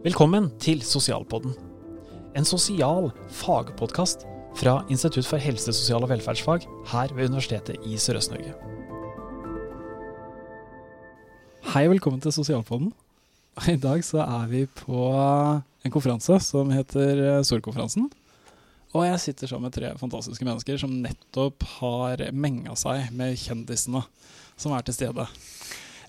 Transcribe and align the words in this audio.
Velkommen 0.00 0.46
til 0.56 0.78
Sosialpodden. 0.80 1.52
En 2.32 2.46
sosial 2.48 3.10
fagpodkast 3.36 4.22
fra 4.56 4.78
Institutt 4.88 5.26
for 5.28 5.36
helse, 5.36 5.74
sosial 5.76 6.06
og 6.06 6.08
velferdsfag 6.08 6.64
her 6.88 7.12
ved 7.12 7.28
Universitetet 7.28 7.84
i 7.84 7.98
Sørøst-Norge. 8.00 8.54
Hei 11.74 11.82
og 11.84 11.92
velkommen 11.92 12.24
til 12.24 12.32
Sosialpodden. 12.32 12.94
I 13.68 13.76
dag 13.76 14.00
så 14.08 14.24
er 14.24 14.48
vi 14.48 14.64
på 14.64 15.04
en 15.84 15.92
konferanse 15.92 16.40
som 16.48 16.72
heter 16.72 17.42
Sorkonferansen. 17.44 18.08
Og 18.96 19.04
jeg 19.04 19.20
sitter 19.20 19.52
sammen 19.52 19.68
med 19.68 19.76
tre 19.76 19.92
fantastiske 20.00 20.48
mennesker 20.48 20.80
som 20.80 20.96
nettopp 21.04 21.68
har 21.76 22.24
menga 22.32 22.72
seg 22.72 23.12
med 23.12 23.36
kjendisene 23.36 24.06
som 24.56 24.72
er 24.72 24.88
til 24.88 24.96
stede. 24.96 25.28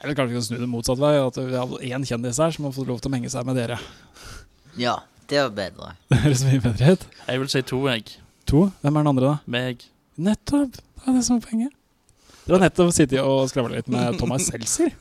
Jeg 0.02 0.09
vil 0.09 0.18
kanskje 0.18 0.39
snu 0.47 0.57
det 0.57 0.68
motsatt 0.70 0.97
vei, 0.97 1.13
at 1.21 1.36
vi 1.38 1.54
har 1.54 1.73
én 1.86 2.05
kjendis 2.09 2.39
her 2.41 2.54
som 2.55 2.65
har 2.65 2.71
fått 2.73 2.88
lov 2.89 3.03
til 3.03 3.12
å 3.12 3.13
menge 3.13 3.30
seg 3.30 3.45
med 3.45 3.59
dere. 3.59 3.76
Ja, 4.81 4.95
det 5.30 5.43
var 5.43 5.52
bedre. 5.59 5.91
Det 6.09 6.17
høres 6.23 6.41
mye 6.48 6.62
bedre 6.63 6.95
ut. 6.95 7.03
Jeg 7.27 7.41
vil 7.43 7.52
si 7.53 7.62
to, 7.70 7.81
jeg. 7.85 8.16
To. 8.49 8.63
Hvem 8.81 8.98
er 8.98 9.05
den 9.05 9.12
andre, 9.12 9.27
da? 9.29 9.35
Meg. 9.45 9.85
Nettopp! 10.17 10.79
Det 10.81 11.05
er 11.05 11.20
det 11.20 11.21
som 11.27 11.38
er 11.38 11.45
poenget. 11.45 11.76
Dere 12.48 12.57
har 12.57 12.63
nettopp 12.66 12.90
sittet 12.98 13.21
og 13.21 13.43
skravla 13.52 13.77
litt 13.77 13.91
med 13.93 14.17
Thomas 14.17 14.48
Seltzer. 14.49 14.95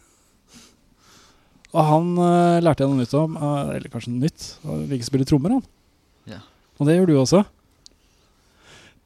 Og 1.71 1.81
han 1.87 2.13
uh, 2.19 2.61
lærte 2.61 2.85
jeg 2.85 2.93
noe 2.93 3.01
nytt 3.01 3.17
om, 3.17 3.41
uh, 3.41 3.73
eller 3.73 3.89
kanskje 3.89 4.13
noe 4.13 4.27
nytt. 4.27 4.47
Han 4.67 4.85
liker 4.91 5.07
å 5.07 5.11
spille 5.11 5.31
trommer, 5.33 5.57
han. 5.57 5.65
Ja. 6.29 6.43
Og 6.77 6.91
det 6.91 6.99
gjør 6.99 7.09
du 7.09 7.15
også. 7.23 7.43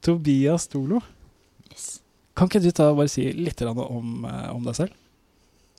Tobias 0.03 0.67
Tolo. 0.67 0.99
Yes. 1.71 1.87
Kan 2.35 2.51
ikke 2.51 2.65
du 2.67 2.71
ta 2.75 2.91
og 2.91 2.99
bare 2.99 3.15
si 3.15 3.29
litt 3.39 3.63
om, 3.63 4.27
uh, 4.27 4.51
om 4.51 4.67
deg 4.67 4.81
selv? 4.83 5.01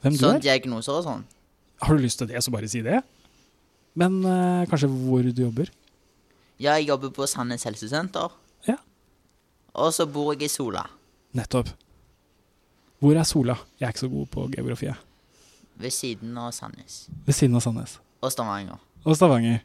Hvem 0.03 0.13
du 0.17 0.21
Sånn 0.21 0.37
er? 0.37 0.45
diagnoser 0.45 0.99
og 0.99 1.05
sånn. 1.07 1.25
Har 1.83 1.97
du 1.97 2.03
lyst 2.03 2.19
til 2.21 2.29
det, 2.31 2.41
så 2.45 2.53
bare 2.55 2.69
si 2.69 2.83
det. 2.85 3.01
Men 3.97 4.19
uh, 4.25 4.65
kanskje 4.69 4.89
hvor 4.93 5.25
du 5.25 5.43
jobber? 5.43 5.71
Ja, 6.61 6.75
jeg 6.79 6.89
jobber 6.89 7.11
på 7.17 7.27
Sandnes 7.29 7.65
helsesenter. 7.69 8.33
Ja. 8.69 8.77
Og 9.77 9.93
så 9.97 10.07
bor 10.09 10.33
jeg 10.35 10.49
i 10.49 10.53
Sola. 10.53 10.87
Nettopp. 11.37 11.69
Hvor 13.01 13.17
er 13.17 13.25
Sola? 13.29 13.59
Jeg 13.81 13.89
er 13.89 13.93
ikke 13.93 14.05
så 14.07 14.13
god 14.13 14.27
på 14.33 14.47
geografi. 14.55 14.87
jeg. 14.89 14.97
Ved 15.77 15.93
siden 15.93 16.37
av 16.41 16.53
Sandnes. 16.57 17.09
Ved 17.27 17.35
siden 17.37 17.57
av 17.59 17.61
Sandnes. 17.65 17.99
Og 18.25 18.33
Stavanger. 18.33 18.79
Og 19.05 19.17
Stavanger. 19.19 19.59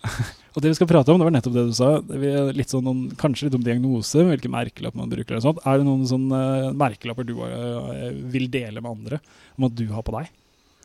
og 0.54 0.62
det 0.62 0.72
vi 0.72 0.78
skal 0.78 0.88
prate 0.90 1.12
om, 1.12 1.20
det 1.20 1.26
var 1.26 1.34
nettopp 1.34 1.56
det 1.56 1.66
du 1.68 1.74
sa. 1.76 1.90
Det 2.04 2.18
er 2.30 2.50
litt 2.56 2.72
sånn, 2.72 2.86
noen, 2.86 3.02
kanskje 3.20 3.48
litt 3.48 3.58
om 3.58 3.64
diagnose, 3.66 4.24
hvilke 4.26 4.50
merkelapper 4.52 5.00
man 5.02 5.12
bruker. 5.12 5.36
og 5.38 5.44
sånt. 5.44 5.62
Er 5.68 5.80
det 5.80 5.88
noen 5.88 6.06
sånne 6.08 6.40
merkelapper 6.78 7.28
du 7.28 7.36
eh, 7.46 8.08
vil 8.32 8.48
dele 8.52 8.82
med 8.82 8.90
andre 8.90 9.20
om 9.58 9.68
at 9.68 9.76
du 9.76 9.86
har 9.92 10.06
på 10.06 10.16
deg? 10.16 10.32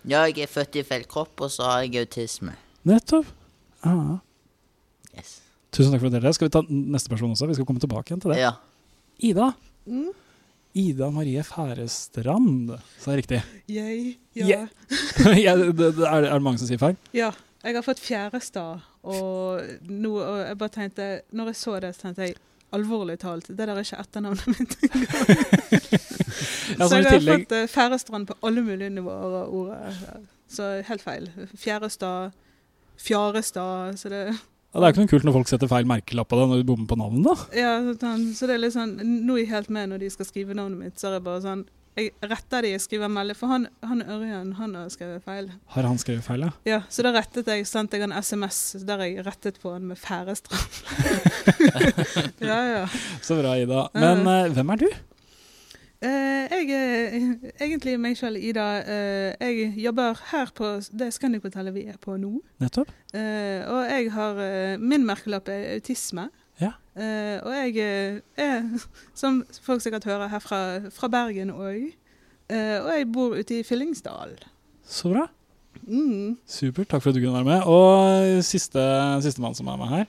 Ja, 0.06 0.26
jeg 0.30 0.44
er 0.46 0.52
født 0.52 0.78
i 0.78 0.86
feil 0.86 1.08
kropp, 1.10 1.34
og 1.42 1.50
så 1.54 1.66
har 1.70 1.86
jeg 1.86 2.04
autisme. 2.04 2.54
Nettopp. 2.86 3.32
Ah. 3.86 4.20
Yes. 5.16 5.40
Tusen 5.76 5.94
takk 5.94 6.02
for 6.02 6.10
at 6.10 6.16
dere 6.18 6.32
Skal 6.34 6.48
vi 6.48 6.54
ta 6.56 6.62
neste 6.66 7.12
person 7.12 7.34
også? 7.34 7.48
Vi 7.50 7.58
skal 7.58 7.68
komme 7.68 7.82
tilbake 7.84 8.12
igjen 8.12 8.22
til 8.24 8.34
det. 8.34 8.44
Ja. 8.44 8.54
Ida. 9.24 9.54
Ida 10.76 11.10
Marie 11.14 11.44
Færestrand, 11.48 12.76
sa 13.00 13.14
jeg 13.14 13.24
riktig? 13.24 13.42
Jeg, 13.72 14.18
ja. 14.36 14.46
Yeah. 14.46 14.68
Ja, 15.46 15.56
det, 15.56 15.72
det, 15.80 15.88
er, 15.88 16.00
det, 16.02 16.08
er 16.12 16.34
det 16.36 16.44
mange 16.44 16.60
som 16.60 16.70
sier 16.70 16.82
feil? 16.82 17.00
ja. 17.16 17.34
Jeg 17.66 17.80
har 17.80 17.82
fått 17.82 17.98
fjærestad, 17.98 18.82
og, 19.06 19.62
nå, 19.90 20.12
og 20.18 20.40
jeg 20.42 20.58
bare 20.58 20.74
tenkte 20.74 21.08
Når 21.36 21.52
jeg 21.52 21.58
så 21.60 21.76
det, 21.84 21.92
så 21.96 22.08
tenkte 22.08 22.30
jeg 22.30 22.38
alvorlig 22.76 23.20
talt, 23.22 23.48
det 23.48 23.58
der 23.62 23.72
er 23.72 23.86
ikke 23.86 24.02
etternavnet 24.02 24.48
mitt. 24.52 24.74
Ja, 26.76 26.88
så 26.90 26.98
jeg 26.98 27.06
har 27.06 27.20
tillegg 27.20 27.46
fått 27.46 27.54
uh, 27.54 27.68
Færestrand 27.72 28.28
på 28.28 28.36
alle 28.44 28.64
mulige 28.66 28.90
nivåer 28.92 29.36
av 29.44 29.54
ordet. 29.54 30.24
Så 30.52 30.66
helt 30.88 31.04
feil. 31.06 31.30
Fjærestad, 31.56 32.34
Fjarestad 33.02 34.00
Så 34.00 34.10
det, 34.12 34.20
ja, 34.34 34.80
Det 34.80 34.88
er 34.88 34.94
ikke 34.94 35.04
noe 35.06 35.12
kult 35.14 35.28
når 35.28 35.36
folk 35.38 35.52
setter 35.52 35.72
feil 35.72 35.88
merkelapp 35.90 36.30
på 36.32 36.40
deg 36.40 36.52
når 36.52 36.62
du 36.62 36.68
bommer 36.72 36.90
på 36.90 36.98
navnet, 37.00 37.28
da. 37.28 37.62
ja, 37.62 37.72
sånn, 38.02 38.28
så 38.36 38.50
det 38.50 38.58
er 38.58 38.64
litt 38.66 38.76
sånn 38.76 38.98
Nå 39.00 39.38
er 39.38 39.44
jeg 39.44 39.52
helt 39.54 39.72
med 39.78 39.94
når 39.94 40.04
de 40.04 40.12
skal 40.14 40.30
skrive 40.30 40.58
navnet 40.58 40.82
mitt, 40.82 41.00
så 41.00 41.10
er 41.10 41.20
jeg 41.20 41.26
bare 41.30 41.44
sånn 41.46 41.66
Jeg 41.96 42.12
retter 42.28 42.66
de, 42.66 42.74
jeg 42.74 42.82
skriver 42.84 43.08
melding, 43.08 43.38
for 43.40 43.48
han, 43.48 43.70
han 43.88 44.02
Ørjan 44.04 44.50
han 44.58 44.74
har 44.76 44.90
skrevet 44.92 45.24
feil. 45.24 45.46
Har 45.72 45.86
han 45.88 46.00
skrevet 46.02 46.26
feil, 46.26 46.44
ja? 46.44 46.50
Ja, 46.68 46.80
så 46.92 47.06
da 47.06 47.14
rettet 47.16 47.48
jeg, 47.48 47.64
sendte 47.70 47.96
jeg 47.96 48.10
en 48.10 48.16
SMS 48.20 48.60
der 48.84 49.06
jeg 49.06 49.24
rettet 49.24 49.62
på 49.64 49.72
han 49.72 49.86
med 49.88 50.00
Færestrand. 50.02 50.76
ja, 52.50 52.60
ja. 52.74 52.82
Så 53.24 53.40
bra, 53.40 53.56
Ida. 53.56 53.86
Men 53.96 54.28
uh, 54.28 54.52
hvem 54.58 54.76
er 54.76 54.84
du? 54.84 54.90
Uh, 56.04 56.44
jeg 56.52 56.68
er 56.76 57.16
egentlig 57.64 57.96
meg 58.04 58.20
selv, 58.20 58.44
Ida. 58.44 58.68
Uh, 58.84 59.32
jeg 59.40 59.72
jobber 59.86 60.20
her 60.34 60.52
på 60.58 60.76
det 60.92 61.14
Scandic-hotellet 61.16 61.78
vi 61.80 61.88
er 61.94 62.02
på 62.02 62.20
nå. 62.20 62.42
Nettopp. 62.60 62.92
Og 63.16 63.82
jeg 63.88 64.12
har 64.12 64.44
Min 64.84 65.08
merkelapp 65.08 65.48
er 65.48 65.78
autisme. 65.78 66.28
Ja. 66.62 66.72
Eh, 66.96 67.38
og 67.44 67.52
jeg 67.52 67.78
eh, 67.84 68.20
er, 68.40 68.68
som 69.14 69.44
folk 69.62 69.84
sikkert 69.84 70.08
hører, 70.08 70.30
her 70.32 70.40
fra, 70.44 70.60
fra 70.94 71.10
Bergen 71.12 71.52
òg. 71.52 71.90
Eh, 72.50 72.78
og 72.80 72.92
jeg 72.94 73.10
bor 73.12 73.36
ute 73.36 73.60
i 73.60 73.66
Fyllingsdal. 73.68 74.38
Så 74.86 75.12
bra. 75.12 75.26
Mm. 75.84 76.38
Supert. 76.48 76.88
Takk 76.90 77.04
for 77.04 77.12
at 77.12 77.18
du 77.18 77.24
kunne 77.24 77.36
være 77.36 77.50
med. 77.50 77.66
Og 77.68 78.44
siste 78.46 78.82
sistemann 79.26 79.58
som 79.58 79.68
er 79.68 79.82
med 79.82 79.92
her. 79.92 80.06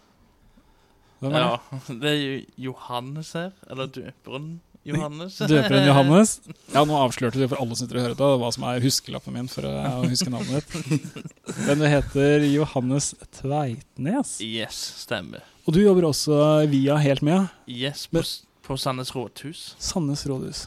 Hvem 1.21 1.33
er 1.33 1.47
Ja, 1.47 1.81
det 1.89 2.11
er 2.12 2.21
jo 2.21 2.41
Johannes 2.69 3.33
her. 3.33 3.51
Eller 3.71 3.87
døperen 3.87 4.61
Johannes. 4.87 5.37
Døperen 5.51 5.87
Johannes. 5.89 6.37
Ja, 6.77 6.83
nå 6.87 6.97
avslørte 7.01 7.41
du 7.41 7.47
for 7.49 7.59
alle 7.63 7.75
som 7.77 7.87
sitter 7.87 7.99
og 8.01 8.05
hører 8.07 8.17
på 8.19 8.29
hva 8.43 8.51
som 8.55 8.67
er 8.69 8.81
huskelappen 8.85 9.35
min 9.37 9.49
for 9.51 9.67
å 9.67 9.75
huske 10.13 10.31
navnet 10.33 10.67
ditt. 10.77 11.29
Men 11.67 11.81
du 11.83 11.87
heter 11.91 12.45
Johannes 12.51 13.13
Tveitnes. 13.39 14.37
Yes, 14.45 14.79
stemmer. 15.05 15.43
Og 15.67 15.75
du 15.75 15.81
jobber 15.83 16.07
også 16.11 16.37
via 16.71 16.99
Helt 17.03 17.25
Med. 17.27 17.49
Yes, 17.67 18.05
på, 18.13 18.23
på 18.67 18.77
Sandnes 18.79 19.11
rådhus. 19.17 19.73
Sandnes 19.83 20.23
rådhus. 20.31 20.67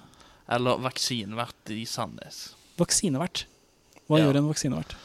Eller 0.50 0.82
vaksinevert 0.82 1.72
i 1.76 1.84
Sandnes. 1.88 2.50
Vaksinevert. 2.82 3.46
Hva 4.10 4.18
Ja. 4.20 4.26
gjør 4.28 4.40
en 4.42 4.50
vaksinevert? 4.50 4.96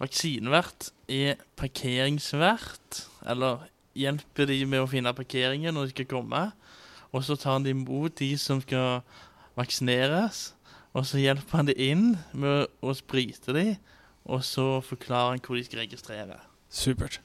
Vaksinevert 0.00 0.88
er 1.12 1.36
parkeringsvert. 1.60 3.04
Eller 3.28 3.58
hjelper 3.94 4.48
de 4.50 4.58
med 4.66 4.82
å 4.82 4.88
finne 4.90 5.12
parkeringen 5.14 5.74
når 5.76 5.90
de 5.90 5.94
skal 5.94 6.08
komme. 6.10 6.40
Og 7.14 7.22
så 7.22 7.36
tar 7.38 7.58
han 7.60 7.66
imot 7.70 8.16
de 8.18 8.32
som 8.40 8.58
skal 8.64 9.04
vaksineres. 9.58 10.48
Og 10.94 11.06
så 11.06 11.20
hjelper 11.22 11.60
han 11.60 11.68
de 11.70 11.74
inn 11.90 12.08
med 12.34 12.66
å 12.82 12.94
sprite 12.98 13.54
dem. 13.54 13.76
Og 14.24 14.42
så 14.46 14.80
forklarer 14.82 15.34
han 15.36 15.42
hvor 15.44 15.58
de 15.58 15.64
skal 15.66 15.82
registrere. 15.84 16.38
Supert. 16.74 17.20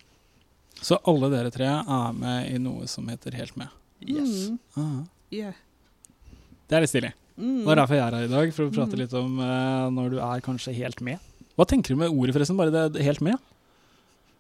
Så 0.80 0.98
alle 1.10 1.30
dere 1.34 1.52
tre 1.52 1.68
er 1.68 2.14
med 2.16 2.52
i 2.54 2.60
noe 2.62 2.86
som 2.88 3.08
heter 3.12 3.36
Helt 3.36 3.58
Med. 3.60 3.72
Yes. 4.00 4.50
Mm. 4.50 4.60
Ah. 4.80 5.00
Yeah. 5.34 5.58
Det 6.70 6.78
er 6.78 6.86
litt 6.86 6.92
stilig. 6.94 7.12
Mm. 7.40 7.64
Det 7.66 7.72
er 7.74 7.80
derfor 7.82 7.98
jeg 7.98 8.04
er 8.06 8.16
her 8.16 8.28
i 8.28 8.32
dag, 8.32 8.54
for 8.56 8.68
å 8.68 8.72
prate 8.72 8.96
Mm. 8.96 9.00
litt 9.02 9.14
om 9.18 9.40
uh, 9.40 9.90
når 9.96 10.10
du 10.14 10.18
er 10.24 10.44
kanskje 10.46 10.74
helt 10.78 11.02
med. 11.02 11.20
Hva 11.58 11.66
tenker 11.68 11.92
du 11.96 12.00
med 12.00 12.12
ordet, 12.14 12.36
forresten? 12.36 12.58
Bare 12.60 12.72
det 12.94 13.04
helt 13.04 13.22
med? 13.26 13.36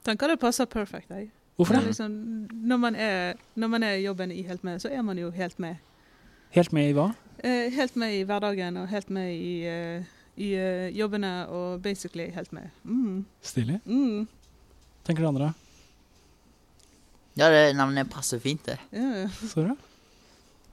Tenker 0.07 0.31
det 0.31 0.39
passer 0.39 0.65
perfekt. 0.69 1.09
Jeg. 1.11 1.29
Hvorfor 1.59 1.75
Det? 1.75 1.85
Liksom, 1.85 2.11
når, 2.51 2.77
man 2.77 2.95
er, 2.95 3.33
når 3.55 3.67
man 3.67 3.83
er 3.83 3.97
jobben 3.99 4.31
i 4.31 4.41
Helt 4.47 4.63
med, 4.63 4.79
så 4.79 4.87
er 4.87 5.01
man 5.03 5.17
jo 5.19 5.27
helt 5.35 5.59
med. 5.59 5.75
Helt 6.55 6.71
med 6.71 6.89
i 6.89 6.93
hva? 6.95 7.09
Eh, 7.43 7.67
helt 7.75 7.95
med 7.99 8.13
i 8.15 8.21
hverdagen 8.23 8.77
og 8.79 8.85
helt 8.87 9.09
med 9.11 9.33
i, 9.33 9.65
eh, 9.67 10.05
i 10.39 10.53
eh, 10.55 10.85
jobbene 10.95 11.31
og 11.51 11.81
basically 11.83 12.29
helt 12.31 12.53
med. 12.55 12.69
Mm. 12.83 13.25
Stilig. 13.43 13.81
Mm. 13.83 14.23
Tenker 15.03 15.23
du 15.23 15.27
andre? 15.27 15.49
Ja, 17.35 17.49
det 17.51 17.75
navnet 17.75 18.07
passer 18.09 18.39
fint, 18.39 18.63
det. 18.65 18.77
Ja. 18.95 19.27
Så 19.41 19.65
bra. 19.65 19.75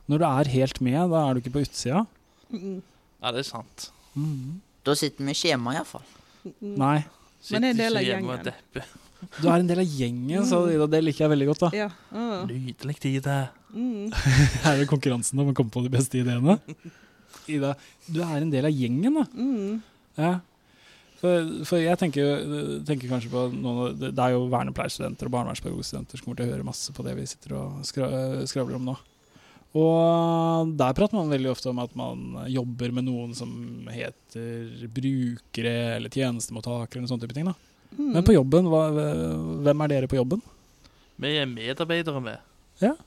Når 0.06 0.22
du 0.22 0.26
er 0.28 0.50
helt 0.52 0.80
med, 0.80 1.00
da 1.10 1.24
er 1.24 1.34
du 1.34 1.42
ikke 1.42 1.56
på 1.56 1.64
utsida? 1.66 2.04
Mm. 2.50 2.78
Ja, 3.22 3.32
det 3.34 3.42
er 3.42 3.48
sant. 3.48 3.88
Mhm. 4.14 4.60
Da 4.86 4.94
sitter 4.94 5.26
vi 5.26 5.34
i 5.34 5.50
hjemme 5.50 5.74
iallfall. 5.74 6.06
Mm. 6.44 6.76
Nei. 6.78 7.00
Men 7.50 7.62
det 7.62 7.68
er 7.68 7.74
en 7.74 7.82
del 7.82 7.98
av 7.98 8.06
ikke 8.06 8.12
hjemme 8.12 8.38
og 8.38 8.46
depper. 8.46 8.94
Du 9.40 9.46
er 9.48 9.58
en 9.62 9.68
del 9.68 9.80
av 9.82 9.86
gjengen, 9.98 10.44
så 10.48 10.58
Ida, 10.72 10.86
det 10.92 11.00
liker 11.04 11.24
jeg 11.24 11.32
veldig 11.32 11.46
godt. 11.52 11.62
da. 11.66 11.70
Ja. 11.76 11.88
Uh. 12.12 12.42
Nydelig 12.50 12.98
tid. 13.02 13.26
Mm. 13.72 14.10
Her 14.64 14.76
er 14.82 14.90
konkurransen 14.90 15.40
om 15.42 15.50
å 15.52 15.56
komme 15.56 15.72
på 15.72 15.82
de 15.86 15.92
beste 15.92 16.20
ideene. 16.20 16.58
Ida, 17.56 17.74
du 18.10 18.20
er 18.24 18.42
en 18.42 18.52
del 18.52 18.68
av 18.68 18.74
gjengen, 18.76 19.16
da. 19.20 19.24
Mm. 19.32 19.80
Ja. 20.20 20.34
For, 21.16 21.48
for 21.64 21.80
jeg 21.80 21.96
tenker, 21.96 22.42
tenker 22.84 23.08
kanskje 23.08 23.30
på 23.32 23.46
noen, 23.54 23.78
av- 23.86 23.94
Det 23.98 24.10
det 24.14 24.24
er 24.26 24.34
jo 24.34 24.42
vernepleierstudenter 24.52 25.30
og 25.30 25.32
barnevernspedagogstudenter 25.38 26.20
som 26.20 26.26
kommer 26.26 26.40
til 26.42 26.50
å 26.50 26.52
høre 26.52 26.66
masse 26.68 26.92
på 26.92 27.04
det 27.06 27.14
vi 27.16 27.24
sitter 27.30 27.54
og 27.56 27.78
skra, 27.88 28.10
skravler 28.48 28.76
om 28.76 28.90
nå. 28.90 28.96
Og 29.76 30.74
der 30.76 30.92
prater 30.96 31.16
man 31.18 31.32
veldig 31.32 31.50
ofte 31.52 31.68
om 31.72 31.80
at 31.82 31.96
man 31.98 32.44
jobber 32.52 32.92
med 32.96 33.08
noen 33.08 33.32
som 33.36 33.50
heter 33.92 34.86
brukere 34.92 35.72
eller 35.96 36.12
tjenestemottakere 36.12 37.00
eller 37.00 37.10
sånne 37.10 37.24
type 37.26 37.36
ting. 37.36 37.48
da. 37.48 37.56
Mm. 37.96 38.12
Men 38.12 38.24
på 38.24 38.34
jobben, 38.36 38.68
hva, 38.68 38.82
hvem 39.64 39.80
er 39.84 39.88
dere 39.92 40.08
på 40.10 40.18
jobben? 40.18 40.42
Vi 41.16 41.30
er 41.40 41.46
medarbeidere 41.48 42.20
med. 42.20 42.38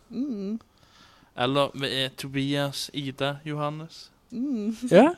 Mm. 0.10 0.58
Eller 1.38 1.72
vi 1.78 1.90
er 2.04 2.10
Tobias, 2.18 2.90
Ida, 2.94 3.36
Johannes. 3.46 4.10
Mm. 4.32 4.76
Ja, 4.90 5.12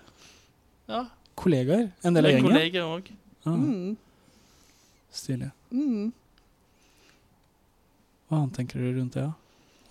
Ja, 0.91 1.05
kollegaer. 1.35 1.91
En 2.03 2.13
del 2.13 2.25
av 2.25 2.31
vi 2.31 2.35
gjengen. 2.35 2.51
Kollegaer 2.51 2.89
òg. 2.97 3.11
Ah. 3.45 3.55
Mm. 3.55 3.95
Stilig. 5.11 5.51
Mm. 5.71 6.11
Hva 8.27 8.41
annet 8.41 8.55
tenker 8.59 8.79
du 8.79 8.91
rundt 8.99 9.15
det? 9.15 9.23
da? 9.23 9.33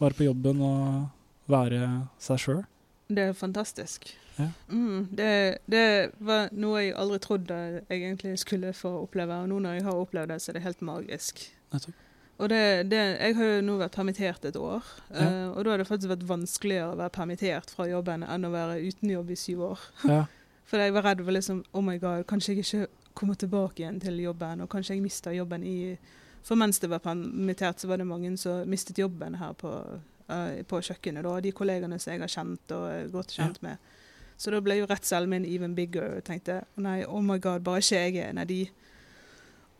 Være 0.00 0.16
på 0.16 0.26
jobben 0.28 0.60
og 0.64 1.50
være 1.50 1.80
seg 2.20 2.40
sjøl? 2.44 2.60
Det 3.08 3.30
er 3.30 3.32
fantastisk. 3.36 4.12
Ja. 4.40 4.48
Mm, 4.72 5.08
det, 5.16 5.30
det 5.70 5.86
var 6.18 6.48
noe 6.52 6.82
jeg 6.84 6.94
aldri 6.98 7.18
trodde 7.24 7.56
jeg 7.60 7.86
egentlig 8.00 8.36
skulle 8.42 8.72
få 8.76 8.94
oppleve, 9.04 9.40
og 9.44 9.50
nå 9.52 9.58
når 9.64 9.78
jeg 9.78 9.88
har 9.88 9.98
opplevd 10.04 10.32
det, 10.34 10.40
så 10.42 10.50
er 10.52 10.58
det 10.58 10.64
helt 10.68 10.84
magisk. 10.86 11.42
Nettopp. 11.74 12.06
Og 12.40 12.48
det, 12.48 12.60
det, 12.88 13.00
jeg 13.20 13.34
har 13.36 13.48
jo 13.50 13.56
nå 13.66 13.74
vært 13.82 13.96
permittert 13.98 14.44
et 14.48 14.56
år, 14.56 14.86
Ja. 15.12 15.26
uh, 15.28 15.48
og 15.58 15.64
da 15.66 15.74
har 15.74 15.82
det 15.82 15.88
faktisk 15.90 16.08
vært 16.14 16.22
vanskeligere 16.28 16.94
å 16.94 16.96
være 16.96 17.12
permittert 17.12 17.68
fra 17.76 17.84
jobben 17.90 18.22
enn 18.24 18.46
å 18.48 18.52
være 18.54 18.78
uten 18.80 19.10
jobb 19.12 19.30
i 19.34 19.36
syv 19.36 19.66
år. 19.74 19.82
Ja. 20.14 20.22
For 20.70 20.78
jeg 20.78 20.94
var 20.94 21.02
redd 21.02 21.20
for 21.26 21.34
liksom, 21.34 21.64
oh 21.74 21.82
my 21.82 21.96
god, 21.98 22.24
kanskje 22.30 22.54
jeg 22.54 22.64
ikke 22.64 22.86
kommer 23.18 23.34
tilbake 23.34 23.82
igjen 23.82 23.98
til 24.00 24.20
jobben, 24.22 24.60
og 24.64 24.70
kanskje 24.70 24.94
jeg 24.94 25.02
mister 25.02 25.34
jobben 25.34 25.64
i 25.66 25.76
For 26.46 26.56
mens 26.56 26.78
det 26.80 26.88
var 26.88 27.02
permittert, 27.04 27.82
så 27.82 27.88
var 27.90 27.98
det 28.00 28.06
mange 28.08 28.30
som 28.40 28.62
mistet 28.70 28.96
jobben 29.02 29.34
her 29.36 29.52
på, 29.60 29.68
uh, 30.30 30.62
på 30.64 30.78
kjøkkenet. 30.80 31.26
da, 31.26 31.34
De 31.44 31.52
kollegene 31.52 31.98
som 32.00 32.14
jeg 32.14 32.22
har 32.22 32.32
kjent 32.32 32.72
og 32.72 33.10
godt 33.12 33.34
kjent 33.36 33.60
med. 33.66 33.76
Så 34.40 34.52
da 34.54 34.60
ble 34.64 34.78
jo 34.78 34.88
redselen 34.88 35.28
min 35.28 35.44
even 35.44 35.74
bigger. 35.76 36.16
og 36.16 36.24
tenkte 36.24 36.62
nei, 36.80 37.02
oh 37.04 37.20
my 37.20 37.36
god, 37.40 37.60
bare 37.60 37.82
ikke 37.84 37.96
jeg 37.96 38.16
er 38.16 38.30
en 38.30 38.40
av 38.40 38.48
de. 38.48 38.62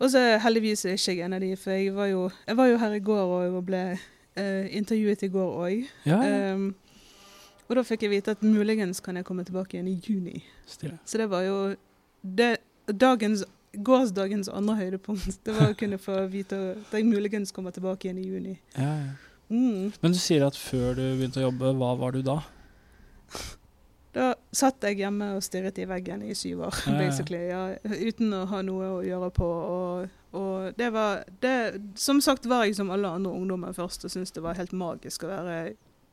Og 0.01 0.11
så 0.13 0.21
heldigvis 0.41 0.85
er 0.85 0.99
ikke 0.99 1.15
jeg 1.15 1.25
en 1.25 1.37
av 1.37 1.41
de, 1.41 1.55
for 1.57 1.77
jeg 1.77 1.95
var 1.97 2.11
jo, 2.11 2.27
jeg 2.47 2.57
var 2.57 2.69
jo 2.69 2.81
her 2.81 2.97
i 2.97 3.03
går 3.05 3.35
og 3.41 3.65
ble 3.65 3.83
uh, 3.97 4.67
intervjuet 4.77 5.23
i 5.25 5.31
går 5.33 5.55
òg. 5.65 5.87
Ja, 6.09 6.21
ja. 6.25 6.55
Um, 6.55 6.75
og 7.71 7.79
da 7.79 7.85
fikk 7.87 8.03
jeg 8.03 8.11
vite 8.11 8.35
at 8.35 8.43
muligens 8.43 8.99
kan 9.05 9.17
jeg 9.17 9.25
komme 9.29 9.45
tilbake 9.47 9.77
igjen 9.77 9.89
i 9.89 9.97
juni. 10.03 10.41
Stille. 10.67 10.99
Så 11.07 11.21
det 11.21 11.29
var 11.31 11.45
jo 11.47 11.57
det, 12.21 12.57
dagens, 12.91 13.45
gårsdagens 13.87 14.51
andre 14.51 14.75
høydepunkt. 14.81 15.39
Det 15.47 15.55
var 15.55 15.71
å 15.71 15.77
kunne 15.79 16.01
få 16.03 16.19
vite 16.33 16.59
at 16.75 16.97
jeg 16.99 17.07
muligens 17.07 17.55
kommer 17.55 17.73
tilbake 17.77 18.09
igjen 18.09 18.19
i 18.19 18.27
juni. 18.27 18.57
Ja, 18.75 18.91
ja. 19.07 19.13
Mm. 19.51 19.91
Men 20.03 20.13
du 20.15 20.19
sier 20.23 20.45
at 20.47 20.59
før 20.59 20.99
du 20.99 21.05
begynte 21.05 21.41
å 21.41 21.49
jobbe, 21.49 21.73
hva 21.79 21.95
var 21.99 22.15
du 22.15 22.21
da? 22.27 22.41
Da 24.15 24.33
satt 24.53 24.83
jeg 24.83 24.99
hjemme 25.05 25.35
og 25.37 25.45
stirret 25.47 25.79
i 25.79 25.87
veggen 25.87 26.25
i 26.27 26.35
syv 26.35 26.65
år, 26.67 26.79
basically. 26.99 27.45
Ja, 27.47 27.77
uten 27.85 28.35
å 28.35 28.45
ha 28.51 28.63
noe 28.67 28.89
å 28.97 29.03
gjøre 29.07 29.29
på. 29.37 29.47
Og, 29.47 30.17
og 30.35 30.73
det 30.79 30.89
var 30.95 31.23
det, 31.45 31.55
Som 31.95 32.23
sagt 32.25 32.49
var 32.51 32.67
jeg 32.67 32.75
som 32.79 32.91
alle 32.91 33.13
andre 33.21 33.31
ungdommer 33.31 33.77
først 33.77 34.05
og 34.09 34.11
syntes 34.11 34.35
det 34.35 34.43
var 34.43 34.59
helt 34.59 34.75
magisk 34.75 35.27
å 35.27 35.31
være 35.31 35.61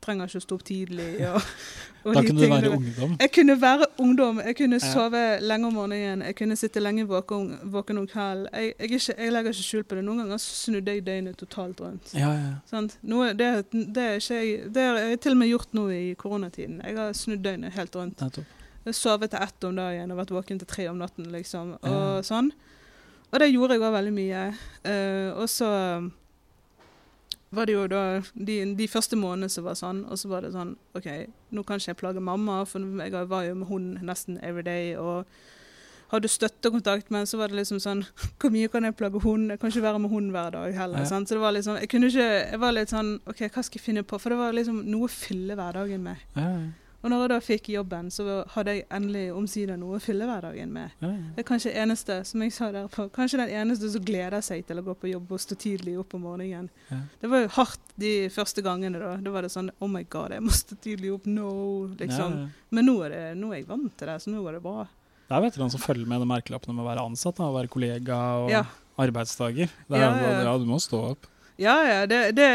Trenger 0.02 0.30
ikke 0.30 0.40
å 0.40 0.44
stå 0.46 0.56
opp 0.56 0.64
tidlig. 0.64 1.08
Og, 1.28 1.42
og 2.06 2.14
Da 2.16 2.22
kunne 2.24 2.42
du 2.44 2.52
være 2.52 2.70
ungdom. 2.78 3.16
Jeg 3.20 3.32
kunne 3.36 3.56
være 3.62 3.86
ungdom. 4.00 4.42
Jeg 4.46 4.56
kunne 4.60 4.80
Ja. 4.82 4.92
sove 4.94 5.22
lenge 5.42 5.68
om 5.68 5.74
morgenen. 5.74 6.22
Jeg 6.28 6.36
kunne 6.38 6.56
sitte 6.56 6.80
lenge 6.84 7.08
våken, 7.10 7.48
våken 7.74 7.98
om 7.98 8.08
kvelden. 8.08 8.48
Jeg, 8.54 8.76
jeg, 8.80 9.02
jeg 9.18 9.32
legger 9.34 9.52
ikke 9.56 9.64
skjul 9.68 9.84
på 9.90 9.96
det. 9.98 10.04
Noen 10.08 10.22
ganger 10.24 10.38
snudde 10.44 10.94
jeg 10.94 11.06
døgnet 11.08 11.38
totalt 11.42 11.82
rundt. 11.82 12.14
Ja, 12.14 12.30
ja. 12.38 12.84
Noe, 13.02 13.34
det, 13.34 13.50
det, 13.74 14.06
jeg, 14.30 14.70
det 14.74 14.86
har 14.86 15.02
jeg 15.02 15.20
til 15.26 15.32
og 15.36 15.42
med 15.42 15.52
gjort 15.52 15.74
nå 15.74 15.88
i 15.90 16.14
koronatiden. 16.20 16.80
Jeg 16.86 16.96
har 17.02 17.18
snudd 17.18 17.44
døgnet 17.44 17.74
helt 17.74 17.96
rundt. 17.96 18.22
Nettopp. 18.22 18.46
Jeg 18.88 18.96
sovet 18.96 19.34
til 19.34 19.42
ett 19.44 19.64
om 19.68 19.76
dagen 19.76 20.12
og 20.14 20.18
vært 20.22 20.32
våken 20.32 20.60
til 20.62 20.68
tre 20.70 20.86
om 20.88 21.02
natten, 21.02 21.26
liksom. 21.34 21.74
Og 21.82 21.90
Ja. 21.92 22.22
sånn. 22.24 22.54
Og 23.34 23.40
det 23.42 23.50
gjorde 23.52 23.76
jeg 23.76 23.82
òg 23.84 23.92
veldig 23.98 24.14
mye. 24.16 24.44
Uh, 24.88 25.42
og 25.42 25.50
så 25.52 25.68
var 27.52 27.68
det 27.68 27.76
jo 27.78 27.84
da 27.88 28.02
de, 28.34 28.58
de 28.76 28.88
første 28.92 29.16
månedene 29.20 29.52
som 29.52 29.68
var 29.68 29.78
sånn, 29.80 30.02
og 30.12 30.20
så 30.20 30.32
var 30.32 30.44
det 30.44 30.54
sånn 30.56 30.74
OK, 30.98 31.08
nå 31.56 31.64
kan 31.64 31.80
ikke 31.80 31.94
jeg 31.94 32.00
plage 32.02 32.24
mamma, 32.24 32.64
for 32.68 32.84
jeg 32.84 33.30
var 33.32 33.46
jo 33.48 33.60
med 33.62 33.72
hun 33.72 33.94
nesten 34.04 34.42
every 34.44 34.66
day. 34.68 34.96
og 34.98 35.26
hadde 36.12 36.30
støttekontakt, 36.32 37.10
men 37.12 37.28
så 37.28 37.38
var 37.40 37.52
det 37.52 37.60
liksom 37.60 37.82
sånn 37.84 38.06
Hvor 38.40 38.52
mye 38.54 38.70
kan 38.72 38.88
jeg 38.88 38.96
plage 38.96 39.20
hun? 39.24 39.50
Jeg 39.52 39.60
kan 39.60 39.74
ikke 39.74 39.84
være 39.84 40.00
med 40.00 40.14
hun 40.14 40.30
hver 40.32 40.54
dag 40.56 40.76
heller. 40.76 41.04
Ja. 41.04 41.06
Så 41.12 41.36
det 41.36 41.42
var 41.44 41.56
liksom, 41.56 41.80
jeg 41.82 41.90
kunne 41.92 42.08
ikke, 42.12 42.28
jeg 42.28 42.60
var 42.64 42.76
litt 42.76 42.94
sånn 42.94 43.16
OK, 43.28 43.42
hva 43.48 43.64
skal 43.64 43.80
jeg 43.80 43.86
finne 43.90 44.04
på? 44.08 44.20
For 44.22 44.34
det 44.34 44.40
var 44.40 44.56
liksom 44.56 44.84
noe 44.88 45.10
å 45.10 45.12
fylle 45.12 45.58
hverdagen 45.60 46.06
med. 46.08 46.28
Ja, 46.38 46.52
ja. 46.56 46.87
Og 47.08 47.14
når 47.14 47.22
jeg 47.24 47.32
da 47.32 47.36
fikk 47.40 47.68
jobben, 47.72 48.10
så 48.12 48.24
hadde 48.52 48.74
jeg 48.76 48.84
endelig 48.92 49.30
omsider 49.32 49.78
noe 49.80 49.96
å 49.96 50.02
fylle 50.04 50.26
hverdagen 50.28 50.74
med. 50.76 50.92
ja, 51.00 51.12
ja. 51.14 51.30
Det 51.38 51.40
er 51.40 51.48
kanskje 51.48 51.72
eneste, 51.80 52.18
som 52.28 52.42
jeg 52.44 52.52
sa 52.52 52.68
der 52.76 52.90
på, 52.92 53.06
kanskje 53.16 53.40
den 53.40 53.54
eneste 53.62 53.88
som 53.94 54.04
gleder 54.04 54.44
seg 54.44 54.66
til 54.68 54.82
å 54.82 54.84
gå 54.84 54.96
på 55.00 55.12
jobb 55.14 55.32
og 55.32 55.40
stå 55.40 55.56
tidlig 55.62 55.94
opp 56.02 56.18
om 56.18 56.26
morgenen. 56.28 56.68
Ja. 56.92 57.00
Det 57.22 57.30
var 57.32 57.46
jo 57.46 57.54
hardt 57.56 57.96
de 57.96 58.12
første 58.36 58.64
gangene 58.66 59.00
da. 59.00 59.14
Da 59.24 59.32
var 59.32 59.48
det 59.48 59.54
sånn 59.54 59.72
Oh 59.80 59.88
my 59.92 60.04
god, 60.04 60.36
jeg 60.36 60.44
må 60.44 60.52
stå 60.52 60.76
tidlig 60.84 61.14
opp 61.16 61.30
nå, 61.32 61.54
liksom. 62.02 62.36
Men 62.76 62.90
nå 62.92 62.98
er, 63.08 63.16
det, 63.16 63.24
nå 63.40 63.54
er 63.54 63.62
jeg 63.62 63.70
vant 63.72 63.96
til 63.96 64.12
det, 64.12 64.18
så 64.26 64.34
nå 64.34 64.44
går 64.44 64.60
det 64.60 64.64
bra. 64.68 64.84
Det 65.28 65.40
er 65.40 65.48
veteran 65.48 65.72
som 65.72 65.84
følger 65.84 66.12
med 66.12 66.24
de 66.24 66.28
merkelappene 66.28 66.76
med 66.76 66.84
å 66.84 66.90
være 66.90 67.08
ansatt, 67.08 67.40
da, 67.40 67.48
å 67.48 67.56
være 67.56 67.72
kollega 67.72 68.20
og. 68.44 68.52
Det 69.88 69.96
er, 69.96 70.44
ja. 70.44 70.54
du 70.60 70.68
må 70.68 70.80
stå 70.84 71.02
opp. 71.14 71.32
Ja, 71.58 71.76
ja, 71.90 72.06
det, 72.06 72.36
det, 72.38 72.48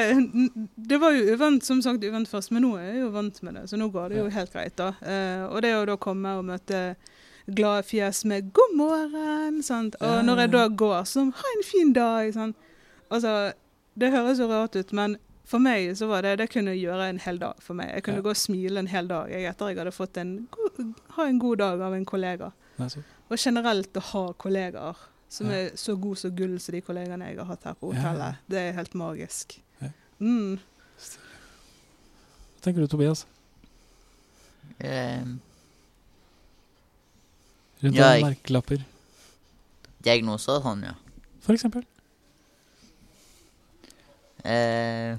det 0.77 0.99
var 1.03 1.11
jo 1.11 1.33
uvant, 1.35 1.65
som 1.67 1.81
sagt 1.83 2.05
uvant 2.05 2.29
først, 2.31 2.53
men 2.55 2.63
nå 2.63 2.77
er 2.79 2.85
jeg 2.93 3.01
jo 3.03 3.09
vant 3.11 3.41
med 3.43 3.57
det, 3.59 3.65
så 3.71 3.77
nå 3.81 3.89
går 3.91 4.13
det 4.13 4.21
jo 4.21 4.29
helt 4.31 4.53
greit, 4.55 4.77
da. 4.79 4.93
Eh, 5.03 5.43
og 5.49 5.63
det 5.65 5.73
å 5.75 5.85
da 5.89 5.97
komme 5.99 6.37
og 6.39 6.45
møte 6.47 6.83
glade 7.51 7.83
fjes 7.83 8.25
med 8.31 8.53
'god 8.55 8.77
morgen', 8.79 9.63
sant. 9.67 9.97
Og 10.01 10.23
når 10.25 10.45
jeg 10.45 10.53
da 10.53 10.69
går, 10.69 11.03
sånn 11.11 11.33
'ha 11.35 11.51
en 11.57 11.65
fin 11.67 11.93
dag', 11.93 12.33
sant. 12.35 12.57
Altså, 13.11 13.53
det 13.99 14.13
høres 14.13 14.39
jo 14.39 14.47
rart 14.47 14.77
ut, 14.77 14.93
men 14.93 15.17
for 15.45 15.59
meg 15.59 15.91
så 15.99 16.07
var 16.07 16.23
det 16.23 16.39
Det 16.39 16.51
kunne 16.51 16.71
gjøre 16.79 17.09
en 17.11 17.19
hel 17.19 17.39
dag 17.39 17.55
for 17.61 17.75
meg. 17.75 17.91
Jeg 17.95 18.03
kunne 18.05 18.17
Ja. 18.23 18.23
gå 18.23 18.31
og 18.31 18.37
smile 18.37 18.79
en 18.79 18.87
hel 18.87 19.09
dag 19.09 19.29
jeg, 19.31 19.45
etter 19.51 19.69
jeg 19.69 19.77
hadde 19.79 19.93
fått 19.93 20.17
en 20.17 20.47
god, 20.51 20.95
ha 21.11 21.25
en 21.27 21.39
god 21.39 21.57
dag 21.59 21.81
av 21.81 21.93
en 21.95 22.05
kollega. 22.07 22.53
Og 23.31 23.37
generelt 23.39 23.93
å 23.97 24.01
ha 24.01 24.33
kollegaer 24.33 24.97
som 25.32 25.49
Ja. 25.49 25.52
er 25.64 25.76
så 25.81 25.94
god 25.96 26.19
som 26.20 26.34
gull 26.37 26.58
som 26.61 26.75
de 26.76 26.81
kollegene 26.84 27.31
jeg 27.31 27.38
har 27.40 27.49
hatt 27.49 27.64
her 27.64 27.75
på 27.81 27.93
Ja. 27.94 28.00
hotellet. 28.02 28.37
Det 28.52 28.58
er 28.58 28.73
helt 28.76 28.94
magisk. 28.94 29.56
Ja. 29.81 29.88
Mm. 30.20 30.58
Hva 32.56 32.67
tenker 32.67 32.81
du, 32.84 32.87
Tobias? 32.93 33.25
Um, 34.82 35.40
Rundt 37.82 37.96
Ja, 37.96 38.12
jeg- 38.14 38.23
merkelapper, 38.23 38.84
diagnoser 40.05 40.52
og 40.61 40.62
sånn, 40.62 40.84
ja. 40.87 40.93
for 41.40 41.52
eksempel? 41.56 41.82
Uh, 44.44 45.19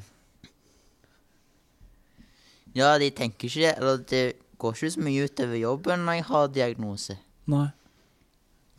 ja, 2.75 2.97
de 2.99 3.09
tenker 3.15 3.47
ikke 3.47 3.61
det. 3.67 3.77
Eller 3.77 3.97
det 4.09 4.23
går 4.59 4.73
ikke 4.75 4.91
så 4.95 5.03
mye 5.05 5.27
utover 5.27 5.59
jobben 5.59 6.05
når 6.07 6.13
jeg 6.19 6.23
har 6.31 6.47
diagnose. 6.47 7.17
Nei. 7.47 7.67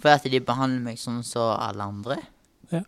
For 0.02 0.10
at 0.12 0.24
de 0.28 0.40
behandler 0.44 0.82
meg 0.84 0.98
sånn 1.00 1.22
som 1.24 1.54
alle 1.58 1.84
andre. 1.86 2.16
Ja. 2.72 2.82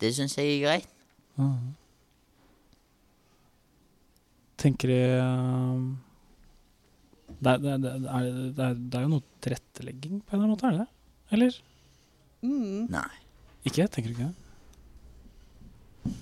Det 0.00 0.10
syns 0.16 0.34
jeg 0.38 0.56
er 0.56 0.62
greit. 0.66 0.88
Mhm. 1.40 1.74
Tenker 4.56 4.88
de 4.88 5.00
um, 5.20 5.82
det, 7.28 7.50
er, 7.52 7.58
det, 7.60 7.70
er- 7.74 7.78
det, 7.84 7.90
er, 7.92 8.28
det, 8.56 8.64
er, 8.64 8.74
det 8.80 8.98
er 8.98 9.04
jo 9.04 9.10
noe 9.12 9.24
tilrettelegging 9.44 10.22
på 10.24 10.32
en 10.32 10.38
eller 10.38 10.46
annen 10.46 10.54
måte, 10.54 10.66
er 10.66 10.72
det 10.72 10.80
det? 10.80 10.88
Eller? 11.36 11.58
Mm. 12.46 12.86
Nei. 12.94 13.18
Ikke? 13.68 13.86
Tenker 13.92 14.08
du 14.10 14.14
ikke 14.16 14.28
det? 14.30 14.34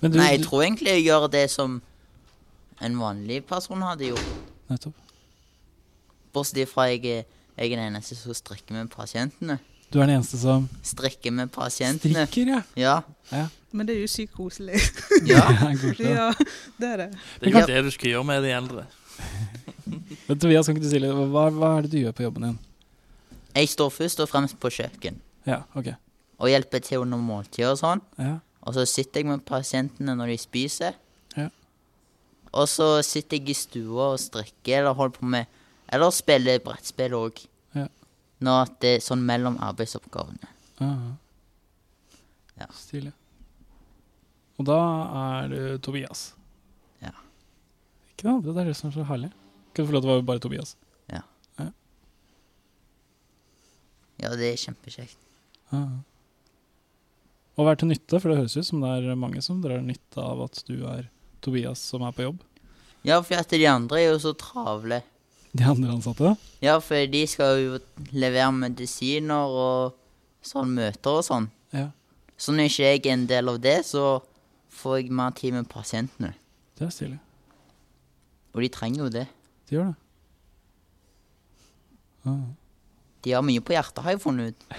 Men 0.01 0.11
du, 0.11 0.17
Nei, 0.19 0.27
jeg 0.33 0.43
tror 0.47 0.63
egentlig 0.65 0.91
jeg 0.97 1.05
gjør 1.05 1.27
det 1.31 1.45
som 1.53 1.77
en 2.83 2.95
vanlig 2.99 3.39
person 3.47 3.83
hadde 3.85 4.09
gjort. 4.11 4.31
Nettopp. 4.67 4.97
Bortsett 6.35 6.67
fra 6.73 6.89
jeg, 6.91 7.05
er- 7.21 7.27
jeg 7.57 7.71
er 7.71 7.75
den 7.79 7.85
eneste 7.93 8.15
som 8.19 8.33
strikker 8.35 8.75
med 8.75 8.89
pasientene. 8.91 9.59
Du 9.93 9.99
er 10.01 10.07
den 10.09 10.15
eneste 10.17 10.37
som 10.41 10.65
Strikker 10.83 11.31
med 11.31 11.51
pasientene. 11.53 12.25
strikker, 12.27 12.63
ja. 12.75 12.95
Ja. 13.31 13.45
Men 13.71 13.87
det 13.87 13.95
er 13.95 14.01
jo 14.01 14.07
sykt 14.11 14.33
koselig. 14.35 14.79
Ja. 15.29 15.43
Ja, 15.99 16.31
det 16.79 16.87
er 16.89 16.97
det. 16.97 17.09
Det 17.41 17.51
er 17.53 17.59
jo 17.61 17.65
det 17.69 17.83
du 17.85 17.91
skal 17.95 18.09
gjøre 18.15 18.25
med 18.27 18.43
de 18.43 18.51
eldre. 18.55 18.85
Men 20.27 20.39
Tobias, 20.41 20.65
kan 20.67 20.75
ikke 20.75 20.83
du 20.87 20.89
si 20.91 20.99
litt, 20.99 21.13
hva, 21.31 21.45
hva 21.53 21.69
er 21.77 21.85
det 21.85 21.91
du 21.93 21.99
gjør 22.01 22.15
på 22.17 22.25
jobben 22.25 22.47
din? 22.49 22.57
Jeg 23.55 23.69
står 23.71 23.93
først 23.93 24.19
og 24.19 24.27
fremst 24.27 24.57
på 24.59 24.67
kjøkken 24.73 25.21
Ja, 25.47 25.61
ok. 25.79 25.93
og 26.41 26.49
hjelper 26.51 26.81
til 26.83 27.03
under 27.05 27.21
måltider 27.21 27.71
og 27.71 27.79
sånn. 27.79 28.01
Ja, 28.19 28.39
Og 28.65 28.73
så 28.75 28.83
sitter 28.89 29.21
jeg 29.21 29.29
med 29.29 29.45
pasientene 29.47 30.15
når 30.17 30.33
de 30.33 30.37
spiser. 30.41 30.95
Ja. 31.37 31.47
Og 32.51 32.67
så 32.71 32.89
sitter 33.05 33.37
jeg 33.37 33.53
i 33.53 33.55
stua 33.55 34.09
og 34.15 34.19
strikker 34.19 34.81
eller 34.81 34.97
holder 34.97 35.15
på 35.19 35.29
med 35.29 35.45
Eller 35.93 36.13
spille 36.15 36.57
brettspill 36.63 37.13
òg. 37.17 37.43
Ja. 37.75 37.87
Når 38.45 38.71
det 38.83 38.95
er 38.97 39.03
sånn 39.05 39.25
mellom 39.27 39.57
arbeidsoppgavene. 39.63 40.49
Aha. 40.83 41.11
Ja. 42.59 42.67
Stilig. 42.75 43.13
Og 44.59 44.67
da 44.69 44.79
er 45.21 45.51
du 45.51 45.59
Tobias. 45.83 46.29
Ja. 47.03 47.11
Ikke 48.13 48.23
det 48.27 48.33
andre, 48.33 48.53
det 48.55 48.63
er 48.63 48.71
det 48.71 48.77
som 48.79 48.89
er 48.89 48.95
så 48.95 49.07
herlig. 49.09 49.31
Kan 49.75 49.83
du 49.85 49.89
få 49.91 49.95
lov 49.97 50.05
til 50.05 50.11
å 50.11 50.15
være 50.15 50.27
bare 50.31 50.43
Tobias? 50.43 50.75
Ja, 51.11 51.23
Ja, 54.15 54.29
det 54.39 54.47
er 54.47 54.59
kjempekjekt. 54.61 55.17
Aha. 55.75 55.97
Og 57.55 57.67
være 57.67 57.81
til 57.81 57.89
nytte, 57.91 58.19
for 58.19 58.31
det 58.31 58.37
høres 58.39 58.55
ut 58.55 58.67
som 58.67 58.79
det 58.83 58.91
er 59.11 59.17
mange 59.19 59.41
som 59.43 59.61
drar 59.63 59.81
nytte 59.83 60.23
av 60.23 60.45
at 60.45 60.61
du 60.67 60.85
er 60.87 61.09
Tobias 61.43 61.83
som 61.83 62.03
er 62.07 62.15
på 62.15 62.23
jobb. 62.23 62.39
Ja, 63.05 63.19
for 63.21 63.35
at 63.39 63.51
de 63.51 63.67
andre 63.69 63.99
er 64.01 64.09
jo 64.13 64.21
så 64.23 64.31
travle. 64.39 65.01
De 65.55 65.63
andre 65.63 65.93
ansatte. 65.95 66.33
Ja, 66.63 66.77
for 66.83 67.05
de 67.11 67.21
skal 67.31 67.59
jo 67.61 67.77
levere 68.11 68.51
medisiner 68.55 69.47
og 69.55 69.95
sånn 70.45 70.73
møter 70.75 71.21
og 71.21 71.23
sånn. 71.27 71.47
Ja, 71.75 71.89
Så 72.37 72.51
når 72.51 72.67
ikke 72.67 72.83
jeg 72.89 73.05
er 73.05 73.13
en 73.13 73.27
del 73.29 73.47
av 73.53 73.61
det, 73.63 73.77
så 73.87 74.19
får 74.75 74.97
jeg 74.99 75.11
mer 75.15 75.31
tid 75.37 75.53
med 75.55 75.69
pasientene. 75.71 76.33
det 76.75 76.87
er 76.87 76.91
stilig. 76.91 77.19
Og 78.55 78.61
de 78.63 78.69
trenger 78.71 79.05
jo 79.05 79.09
det. 79.13 79.27
De 79.69 79.75
gjør 79.77 79.93
det. 79.93 79.95
Ah. 82.25 82.43
De 83.23 83.31
har 83.31 83.41
mye 83.45 83.61
på 83.63 83.73
hjertet, 83.75 84.03
har 84.03 84.15
jeg 84.15 84.21
funnet 84.23 84.51
ut. 84.51 84.59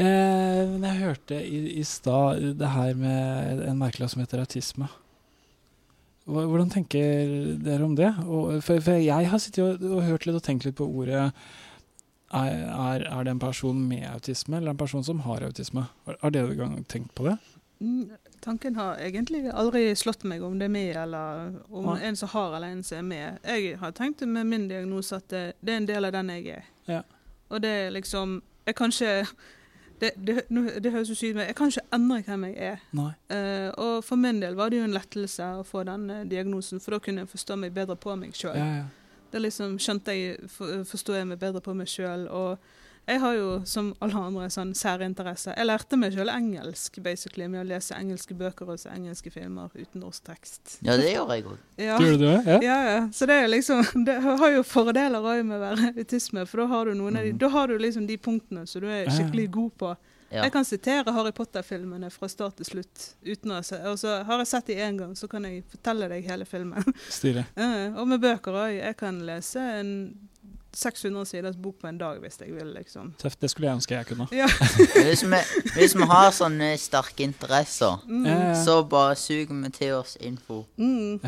Eh, 0.00 0.62
men 0.64 0.80
jeg 0.86 0.96
hørte 1.02 1.36
i, 1.44 1.58
i 1.76 1.82
stad 1.84 2.54
det 2.56 2.68
her 2.72 2.94
med 2.96 3.58
en 3.68 3.76
merkelapp 3.76 4.08
som 4.14 4.22
heter 4.22 4.40
autisme. 4.40 4.86
Hvordan 6.30 6.70
tenker 6.70 7.34
dere 7.64 7.84
om 7.84 7.96
det? 7.98 8.12
Og, 8.26 8.60
for, 8.62 8.80
for 8.84 9.00
jeg 9.02 9.28
har 9.30 9.42
sittet 9.42 9.64
og, 9.64 9.84
og 9.98 10.06
hørt 10.06 10.26
litt 10.28 10.38
og 10.38 10.44
tenkt 10.46 10.68
litt 10.68 10.78
på 10.78 10.86
ordet 10.86 11.30
er, 12.30 13.02
er, 13.02 13.24
det 13.24 13.30
en 13.30 13.42
person 13.42 13.78
med 13.88 14.06
autisme, 14.06 14.56
eller 14.56 14.70
en 14.70 14.78
person 14.78 15.04
som 15.04 15.20
har 15.26 15.42
autisme? 15.42 15.84
Har, 16.06 16.30
dere 16.30 16.54
gang 16.54 16.76
tenkt 16.84 17.14
på 17.14 17.26
det? 17.26 17.36
Mm, 17.80 18.12
Tanken 18.40 18.76
har 18.76 19.00
egentlig 19.02 19.50
aldri 19.52 19.90
slått 19.96 20.22
meg 20.24 20.42
om 20.44 20.58
det 20.60 20.68
er 20.68 20.72
med, 20.72 20.92
eller 20.96 21.56
om 21.68 21.90
ja. 21.90 21.96
en 22.08 22.16
som 22.16 22.30
har, 22.32 22.54
eller 22.56 22.76
en 22.76 22.84
som 22.86 23.00
er 23.00 23.08
med. 23.08 23.40
Jeg 23.44 23.78
har 23.80 23.96
tenkt 23.96 24.22
med 24.26 24.46
min 24.46 24.68
diagnose 24.70 25.18
at 25.18 25.26
det, 25.32 25.42
det 25.60 25.74
er 25.74 25.82
en 25.82 25.88
del 25.90 26.08
av 26.08 26.14
den 26.16 26.30
jeg 26.36 26.60
er. 26.60 26.70
Ja. 26.88 27.02
Og 27.50 27.62
det 27.64 27.70
er 27.86 27.90
liksom 27.90 28.42
Jeg 28.66 28.76
kan 28.76 28.92
ikke 28.92 29.26
det, 30.00 30.10
det, 30.16 30.44
det 30.82 30.92
høres 30.92 31.10
jo 31.12 31.14
sykt 31.14 31.34
ut, 31.34 31.38
men 31.40 31.48
jeg 31.50 31.56
kan 31.58 31.72
ikke 31.72 31.86
endre 31.96 32.20
hvem 32.26 32.46
jeg 32.48 32.70
er. 32.70 32.84
Nei. 32.96 33.10
Eh, 33.36 33.68
og 33.76 34.04
for 34.04 34.20
min 34.20 34.40
del 34.42 34.56
var 34.58 34.72
det 34.72 34.80
jo 34.80 34.86
en 34.88 34.96
lettelse 34.96 35.48
å 35.60 35.64
få 35.66 35.84
den 35.88 36.08
eh, 36.10 36.26
diagnosen, 36.30 36.80
for 36.80 36.96
da 36.96 37.02
kunne 37.04 37.24
jeg 37.24 37.32
forstå 37.34 37.58
meg 37.60 37.74
bedre 37.76 37.96
på 38.00 38.16
meg 38.20 38.36
sjøl. 38.38 38.56
Ja, 38.56 38.68
ja. 38.80 38.86
Da 39.30 39.38
liksom 39.38 39.76
skjønte 39.78 40.14
jeg, 40.16 40.48
for, 40.50 40.80
forstod 40.88 41.20
jeg 41.20 41.28
meg 41.30 41.38
bedre 41.42 41.62
på 41.62 41.74
meg 41.76 41.90
sjøl. 41.90 42.26
Og 42.34 42.79
jeg 43.08 43.20
har 43.20 43.34
jo, 43.34 43.48
som 43.66 43.88
alle 44.04 44.20
andre, 44.28 44.48
sånn 44.52 44.70
særinteresse. 44.76 45.54
Jeg 45.56 45.66
lærte 45.66 45.96
meg 45.98 46.14
sjøl 46.14 46.30
engelsk 46.30 47.00
basically, 47.02 47.48
med 47.50 47.64
å 47.64 47.68
lese 47.72 47.96
engelske 47.96 48.36
bøker 48.38 48.70
og 48.70 48.78
se 48.78 48.92
engelske 48.92 49.32
filmer 49.34 49.72
uten 49.74 50.04
norsk 50.04 50.28
tekst. 50.28 50.76
Ja, 50.86 50.94
det 51.00 51.10
gjør 51.10 51.32
jeg 51.34 51.46
òg. 51.48 51.56
Ja. 51.80 51.98
Gjør 51.98 52.14
du 52.20 52.26
det? 52.26 52.36
Ja. 52.46 52.60
Ja, 52.62 52.78
ja. 52.90 53.00
Så 53.12 53.26
det 53.26 53.40
er 53.40 53.50
liksom 53.50 53.82
Det 54.06 54.20
har 54.22 54.50
jo 54.54 54.62
fordeler 54.62 55.24
òg 55.24 55.42
med 55.46 55.58
å 55.58 55.64
være 55.64 55.90
autisme, 55.96 56.46
for 56.46 56.62
da 56.62 56.70
har 56.70 56.90
du 56.90 56.94
noen 56.94 57.16
av 57.16 57.24
de 57.24 57.32
Mhm. 57.32 57.38
Da 57.38 57.48
har 57.48 57.68
du 57.68 57.78
liksom 57.78 58.06
de 58.06 58.16
punktene 58.18 58.66
som 58.66 58.82
du 58.82 58.88
er 58.88 59.06
skikkelig 59.06 59.50
god 59.50 59.76
på. 59.78 59.96
Ja. 60.30 60.44
Jeg 60.44 60.52
kan 60.52 60.64
sitere 60.64 61.12
Harry 61.12 61.32
Potter-filmene 61.34 62.10
fra 62.14 62.28
start 62.30 62.56
til 62.56 62.66
slutt. 62.66 63.14
uten 63.26 63.50
å 63.50 63.64
se, 63.64 63.76
Og 63.90 63.98
så 63.98 64.22
har 64.24 64.38
jeg 64.38 64.46
sett 64.46 64.66
de 64.66 64.74
én 64.74 64.98
gang, 64.98 65.14
så 65.16 65.28
kan 65.28 65.42
jeg 65.42 65.64
fortelle 65.68 66.08
deg 66.08 66.24
hele 66.24 66.44
filmen. 66.44 66.84
Stilig. 67.08 67.44
uh, 67.58 67.98
og 67.98 68.06
med 68.08 68.20
bøker 68.20 68.52
òg. 68.52 68.76
Jeg 68.78 68.96
kan 68.96 69.18
lese 69.26 69.58
en 69.58 70.29
600 70.72 71.24
siders 71.26 71.56
bok 71.58 71.78
på 71.82 71.88
en 71.88 71.98
dag 71.98 72.20
hvis 72.22 72.38
jeg 72.40 72.52
vil, 72.54 72.68
liksom. 72.76 73.12
Tøft. 73.18 73.40
Det 73.42 73.50
skulle 73.50 73.66
jeg 73.68 73.78
ønske 73.80 73.94
jeg 73.96 74.06
kunne. 74.06 74.26
Ja. 74.32 74.46
Hvis 74.94 75.24
vi, 75.26 75.40
hvis 75.74 75.96
vi 75.98 76.06
har 76.06 76.30
sånne 76.36 76.68
sterke 76.78 77.24
interesser, 77.26 77.98
Mm, 78.06 78.54
så 78.64 78.76
bare 78.88 79.16
suger 79.18 79.50
vi 79.64 79.70
til 79.70 79.94
oss 79.98 80.16
info. 80.20 80.64
mm, 80.76 81.20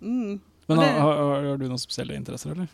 mm. 0.00 0.40
Men 0.68 0.78
har, 0.78 0.92
har, 1.00 1.16
har 1.16 1.46
har 1.50 1.56
du 1.60 1.66
noen 1.68 1.78
spesielle 1.80 2.14
interesser, 2.16 2.50
eller? 2.52 2.68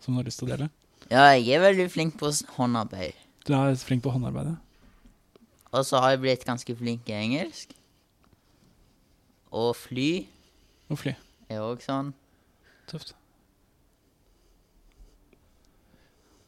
Som 0.00 0.14
du 0.14 0.18
har 0.20 0.24
lyst 0.28 0.38
til 0.40 0.48
å 0.48 0.52
dele? 0.54 0.70
Ja, 1.10 1.24
jeg 1.36 1.48
er 1.56 1.60
veldig 1.64 1.88
flink 1.92 2.14
på 2.20 2.30
håndarbeid. 2.56 3.12
Du 3.46 3.52
er 3.56 3.74
flink 3.76 4.02
på 4.04 4.12
håndarbeid, 4.14 4.52
ja. 4.52 4.56
Og 5.72 5.84
så 5.86 6.00
har 6.02 6.10
jeg 6.14 6.20
blitt 6.24 6.44
ganske 6.48 6.74
flink 6.76 7.08
i 7.08 7.14
engelsk. 7.14 7.72
Og 9.52 9.74
fly 9.76 10.26
Og 10.90 10.98
fly. 10.98 11.12
er 11.50 11.60
òg 11.64 11.80
sånn. 11.84 12.12
Tøft. 12.90 13.14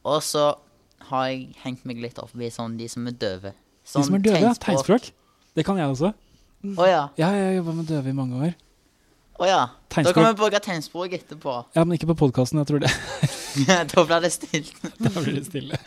Og 0.03 0.19
så 0.25 0.49
har 1.09 1.27
jeg 1.29 1.53
hengt 1.63 1.85
meg 1.87 2.01
litt 2.03 2.19
opp 2.21 2.33
i 2.39 2.49
sånn 2.53 2.77
de 2.79 2.87
som 2.91 3.07
er 3.07 3.15
døve. 3.19 3.53
De 3.83 4.03
som 4.03 4.15
er 4.17 4.23
døve, 4.23 4.41
ja. 4.43 4.53
Tegnspråk. 4.59 5.09
Det 5.53 5.65
kan 5.67 5.79
jeg 5.79 5.91
også. 5.91 6.13
Å 6.63 6.85
ja. 6.87 7.01
Ja, 7.19 7.31
jeg 7.35 7.47
har 7.49 7.57
jobba 7.59 7.75
med 7.79 7.89
døve 7.91 8.11
i 8.11 8.15
mange 8.15 8.39
år. 8.47 8.53
Å 9.41 9.47
ja. 9.49 9.61
Da 9.93 10.13
kan 10.13 10.27
vi 10.29 10.35
bruke 10.39 10.59
tegnspråk 10.63 11.15
etterpå. 11.17 11.55
Ja, 11.75 11.83
men 11.83 11.97
ikke 11.97 12.11
på 12.13 12.19
podkasten. 12.23 12.61
Jeg 12.61 12.69
tror 12.69 12.83
det. 12.83 12.91
da 13.93 14.05
blir 14.07 14.23
det 14.23 14.31
stilt. 14.35 14.73
Da 15.03 15.11
blir 15.17 15.39
det 15.39 15.45
stille. 15.49 15.79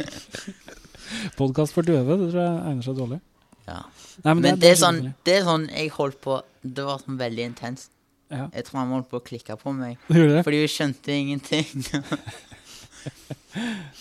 Podkast 1.39 1.75
for 1.77 1.87
døve, 1.87 2.19
det 2.21 2.31
tror 2.33 2.43
jeg 2.43 2.57
egner 2.71 2.87
seg 2.87 2.99
dårlig. 2.99 3.21
Ja. 3.67 3.81
Nei, 4.25 4.35
Men, 4.35 4.43
det, 4.43 4.51
er 4.51 4.77
kjempefint. 4.77 4.83
sånn, 4.83 5.15
det 5.27 5.35
er 5.35 5.47
sånn 5.47 5.65
jeg 5.73 5.91
holdt 5.97 6.21
på 6.23 6.37
Det 6.63 6.85
var 6.87 7.01
sånn 7.03 7.17
veldig 7.19 7.47
intenst. 7.51 7.91
Ja, 8.31 8.49
Jeg 8.55 8.67
tror 8.67 8.81
han 8.81 8.93
holdt 8.95 9.09
på 9.11 9.21
å 9.21 9.23
klikke 9.23 9.57
på 9.59 9.73
meg. 9.75 9.99
det? 10.11 10.43
Fordi 10.47 10.61
hun 10.65 10.71
skjønte 10.71 11.15
ingenting. 11.15 11.85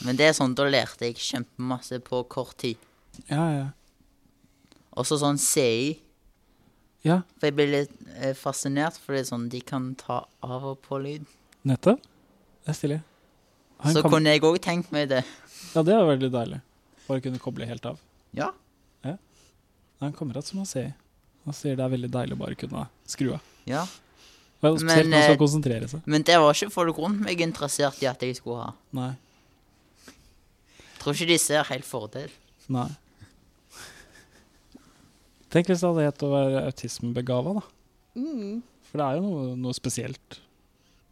Men 0.05 0.17
det 0.19 0.29
er 0.29 0.35
sånn, 0.37 0.55
da 0.57 0.65
lærte 0.69 1.07
jeg 1.07 1.19
kjempemasse 1.21 1.99
på 2.05 2.23
kort 2.31 2.57
tid. 2.63 2.81
Ja, 3.29 3.45
ja. 3.53 3.67
Også 4.95 5.17
sånn 5.21 5.39
CI. 5.41 6.01
Ja, 7.05 7.19
For 7.37 7.49
jeg 7.51 7.55
ble 7.57 7.65
litt 7.69 7.95
eh, 8.17 8.33
fascinert, 8.37 8.97
for 8.97 9.13
det 9.13 9.23
er 9.23 9.27
sånn 9.29 9.49
de 9.53 9.59
kan 9.61 9.91
ta 9.99 10.23
av 10.41 10.63
og 10.71 10.79
på 10.87 10.97
lyd. 11.03 11.25
nettopp. 11.67 12.01
Det 12.65 12.71
er 12.73 12.77
stilig. 12.79 12.99
Så 13.93 14.01
kom... 14.01 14.15
kunne 14.15 14.33
jeg 14.33 14.41
òg 14.47 14.57
tenkt 14.63 14.91
meg 14.95 15.11
det. 15.11 15.21
Ja, 15.75 15.83
det 15.85 15.93
er 15.93 16.07
veldig 16.07 16.31
deilig. 16.33 16.61
Bare 17.05 17.21
kunne 17.21 17.41
koble 17.43 17.67
helt 17.69 17.85
av. 17.85 17.99
Ja. 18.33 18.49
Det 19.05 19.13
er 20.03 20.09
en 20.09 20.15
kamerat 20.17 20.47
som 20.47 20.59
har 20.59 20.65
CI. 20.67 20.89
Han 21.45 21.55
sier 21.55 21.77
det 21.77 21.85
er 21.85 21.91
veldig 21.93 22.09
deilig 22.11 22.35
å 22.35 22.39
bare 22.41 22.57
kunne 22.59 22.87
skru 23.07 23.35
av. 23.37 23.45
ja. 23.69 23.85
Og 24.63 24.79
Spesielt 24.79 25.09
Men, 25.09 25.11
når 25.11 25.17
man 25.17 25.25
skal 25.27 25.39
konsentrere 25.41 25.89
seg. 25.91 26.05
Men 26.09 26.25
det 26.25 26.37
var 26.41 26.55
ikke 26.55 26.73
folk 26.73 26.99
rundt 27.03 27.21
meg 27.25 27.41
interessert 27.43 27.99
i 28.01 28.07
at 28.09 28.23
jeg 28.23 28.37
skulle 28.39 28.63
ha. 28.63 28.71
Nei. 28.97 29.11
Tror 31.01 31.13
ikke 31.13 31.29
de 31.29 31.37
ser 31.41 31.67
helt 31.69 31.85
fordel. 31.85 32.31
Nei. 32.73 32.87
Tenk 35.53 35.69
hvis 35.69 35.83
det 35.83 35.91
hadde 35.91 36.07
hett 36.07 36.23
å 36.25 36.31
være 36.31 36.63
autismebegava, 36.71 37.59
da. 37.59 37.67
Mm. 38.17 38.63
For 38.89 38.99
det 38.99 39.05
er 39.05 39.19
jo 39.19 39.27
noe, 39.27 39.53
noe 39.59 39.75
spesielt 39.77 40.39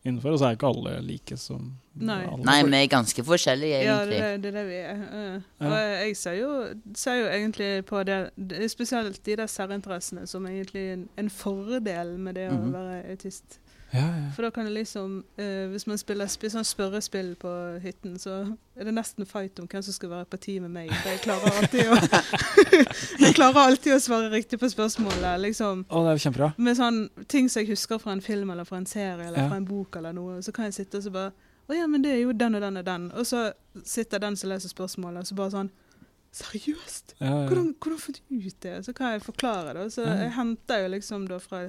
innenfor, 0.05 0.31
og 0.35 0.39
så 0.39 0.45
er 0.49 0.51
ikke 0.57 0.67
alle 0.67 1.01
like 1.01 1.37
som 1.37 1.73
Nei. 1.95 2.23
alle. 2.25 2.43
Nei, 2.43 2.63
vi 2.67 2.75
er 2.83 2.87
ganske 2.91 3.23
forskjellige, 3.23 3.83
Ja, 3.83 4.05
det, 4.05 4.13
egentlig. 4.13 4.19
Ja, 4.19 4.37
det 4.37 4.45
er 4.45 4.51
det 4.51 4.65
vi 4.67 4.75
er. 4.75 5.01
eh. 5.13 5.41
Ja. 5.61 5.67
Og 5.67 6.05
jeg 6.07 6.17
ser 6.17 6.33
jo, 6.33 6.49
ser 6.95 7.13
jo 7.21 7.27
egentlig 7.27 7.85
på 7.85 8.03
det, 8.03 8.29
Spesielt 8.71 9.25
de 9.25 9.35
der 9.35 9.45
særinteressene 9.47 10.27
som 10.27 10.45
egentlig 10.45 10.81
er 10.89 10.93
en, 10.93 11.09
en 11.17 11.29
fordel 11.29 12.17
med 12.19 12.33
det 12.35 12.49
å 12.49 12.53
Mhm. 12.57 12.73
være 12.73 13.11
autist. 13.11 13.59
Ja, 13.93 14.03
ja. 14.09 14.29
For 14.33 14.41
da 14.41 14.49
kan 14.49 14.65
det 14.65 14.71
liksom 14.73 15.19
eh, 15.37 15.67
Hvis 15.69 15.83
man 15.85 15.99
spiller 16.01 16.25
sp 16.25 16.47
sånn 16.49 16.65
spørrespill 16.65 17.35
på 17.37 17.51
hytten, 17.83 18.15
så 18.17 18.39
er 18.75 18.87
det 18.87 18.93
nesten 18.97 19.27
fight 19.29 19.59
om 19.61 19.67
hvem 19.69 19.83
som 19.85 19.93
skal 19.93 20.09
være 20.09 20.25
på 20.31 20.39
team 20.41 20.63
med 20.65 20.71
meg. 20.79 20.89
For 21.03 21.09
jeg 21.13 21.21
klarer 21.21 21.59
alltid 21.59 21.91
å 21.93 21.97
Jeg 23.27 23.35
klarer 23.37 23.59
alltid 23.67 23.93
å 23.93 23.99
svare 24.01 24.31
riktig 24.33 24.57
på 24.63 24.69
spørsmålet. 24.73 25.37
Liksom 25.45 25.85
Å, 25.89 26.01
det 26.07 26.15
er 26.15 26.23
kjempebra. 26.25 26.49
med 26.57 26.79
sånn 26.79 26.99
ting 27.29 27.49
som 27.53 27.61
jeg 27.61 27.69
husker 27.75 28.01
fra 28.01 28.15
en 28.17 28.21
film 28.25 28.49
eller 28.49 28.65
fra 28.65 28.81
en 28.81 28.89
serie 28.89 29.27
eller 29.27 29.43
Ja. 29.43 29.47
fra 29.51 29.61
en 29.61 29.69
bok 29.69 29.95
eller 30.01 30.13
noe, 30.17 30.41
så 30.41 30.51
kan 30.51 30.65
jeg 30.71 30.73
sitte 30.81 30.97
og 30.97 31.03
så 31.05 31.13
bare 31.13 31.31
Å 31.69 31.77
ja, 31.77 31.85
men 31.87 32.01
det 32.03 32.11
er 32.11 32.23
jo 32.25 32.33
den 32.35 32.55
og 32.57 32.61
den 32.65 32.77
og 32.81 32.83
den. 32.89 33.05
Og 33.15 33.23
så 33.29 33.45
sitter 33.87 34.19
den 34.19 34.35
som 34.35 34.49
leser 34.51 34.67
spørsmålet, 34.73 35.21
og 35.21 35.29
så 35.29 35.35
bare 35.37 35.53
sånn 35.53 35.69
Seriøst? 36.33 37.13
Ja, 37.21 37.27
ja. 37.29 37.47
Hvordan, 37.47 37.75
hvordan 37.77 37.99
får 38.01 38.15
du 38.17 38.47
ut 38.47 38.55
det? 38.65 38.73
Så 38.87 38.93
kan 38.97 39.11
jeg 39.13 39.21
forklare 39.21 39.75
det. 39.77 39.85
Så 39.93 40.01
Ja. 40.01 40.15
jeg 40.23 40.31
henter 40.33 40.81
jo 40.81 40.87
liksom 40.95 41.27
da 41.29 41.37
fra 41.39 41.59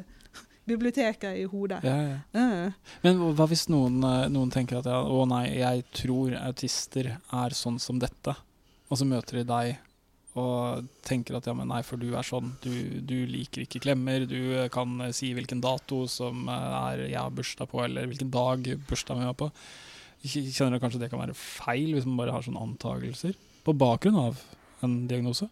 biblioteket 0.69 1.37
i 1.41 1.45
hodet. 1.51 1.83
Ja, 1.85 1.97
ja. 2.01 2.19
Uh. 2.35 2.93
Men 3.05 3.19
hva- 3.37 3.49
hvis 3.51 3.67
noen, 3.73 3.99
eh, 4.05 4.29
noen 4.33 4.53
tenker 4.53 4.79
at 4.81 4.89
ja, 4.89 5.01
å 5.03 5.25
nei, 5.29 5.47
jeg 5.59 5.85
tror 5.93 6.37
autister 6.41 7.17
er 7.19 7.57
sånn 7.57 7.81
som 7.83 7.99
dette, 8.01 8.37
og 8.91 9.01
så 9.01 9.07
møter 9.09 9.41
de 9.41 9.45
deg 9.49 9.77
og 10.35 10.89
tenker 11.07 11.37
at 11.39 11.47
ja, 11.47 11.53
men 11.55 11.69
nei, 11.71 11.81
for 11.87 12.01
du 12.01 12.09
er 12.19 12.27
sånn, 12.27 12.57
du, 12.65 12.73
du 13.07 13.17
liker 13.31 13.63
ikke 13.63 13.83
klemmer, 13.85 14.25
du 14.27 14.39
eh, 14.65 14.69
kan 14.73 14.97
eh, 15.05 15.13
si 15.15 15.31
hvilken 15.37 15.61
dato 15.63 16.05
som 16.11 16.49
er 16.51 17.05
jeg 17.07 17.21
har 17.21 17.31
bursdag 17.35 17.71
på, 17.71 17.85
eller 17.85 18.09
hvilken 18.11 18.33
dag 18.35 18.67
bursdagen 18.89 19.23
min 19.23 19.31
var 19.31 19.39
på. 19.45 19.51
Kjenner 20.25 20.79
du 20.79 20.83
kanskje 20.83 21.03
det 21.05 21.11
kan 21.13 21.21
være 21.21 21.37
feil, 21.37 21.93
hvis 21.95 22.07
man 22.09 22.17
bare 22.23 22.33
har 22.35 22.43
sånne 22.47 22.63
antagelser? 22.65 23.37
På 23.65 23.77
bakgrunn 23.77 24.17
av 24.19 24.41
en 24.83 25.05
diagnose? 25.09 25.47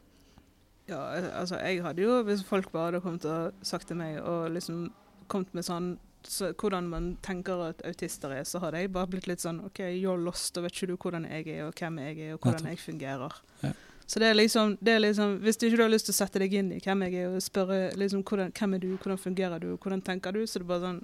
Ja, 0.91 0.99
altså 1.39 1.61
jeg 1.63 1.83
hadde 1.85 2.03
jo, 2.03 2.17
hvis 2.27 2.43
folk 2.45 2.73
bare 2.73 2.89
hadde 2.91 3.03
kommet 3.05 3.27
og 3.29 3.61
sagt 3.65 3.87
til 3.89 4.01
meg 4.01 4.19
og 4.19 4.49
liksom 4.57 4.89
kommet 5.33 5.55
med 5.57 5.67
sånn 5.67 5.95
så, 6.29 6.53
hvordan 6.55 6.89
man 6.89 7.07
tenker 7.23 7.65
at 7.67 7.81
autister 7.87 8.31
er, 8.31 8.45
så 8.47 8.61
hadde 8.63 8.83
jeg 8.83 8.93
bare 8.95 9.11
blitt 9.11 9.27
litt 9.27 9.43
sånn 9.43 9.63
OK, 9.67 9.81
you're 9.97 10.21
lost, 10.21 10.57
og 10.57 10.67
vet 10.67 10.77
ikke 10.77 10.93
du 10.93 10.97
hvordan 10.97 11.27
jeg 11.27 11.49
er, 11.57 11.65
og 11.67 11.79
hvem 11.79 11.99
jeg 12.03 12.19
er, 12.19 12.37
og 12.37 12.45
hvordan 12.45 12.69
jeg 12.71 12.79
fungerer. 12.83 13.41
Ja. 13.63 13.73
Så 14.07 14.21
det 14.21 14.29
er 14.29 14.35
liksom, 14.35 14.77
det 14.81 14.93
er 14.93 14.99
liksom 14.99 15.37
Hvis 15.41 15.57
du 15.57 15.67
ikke 15.67 15.85
har 15.85 15.91
lyst 15.93 16.09
til 16.09 16.13
å 16.13 16.17
sette 16.19 16.41
deg 16.43 16.53
inn 16.59 16.73
i 16.75 16.81
hvem 16.83 17.05
jeg 17.07 17.23
er, 17.23 17.33
og 17.33 17.43
spørre 17.43 17.93
liksom 17.97 18.25
hvordan, 18.29 18.53
hvem 18.59 18.75
er 18.77 18.83
du, 18.83 18.89
hvordan 18.97 19.21
fungerer 19.21 19.63
du, 19.63 19.69
hvordan 19.77 20.03
tenker 20.05 20.35
du, 20.35 20.43
så 20.47 20.59
er 20.59 20.65
det 20.65 20.71
bare 20.73 20.87
sånn 20.87 21.03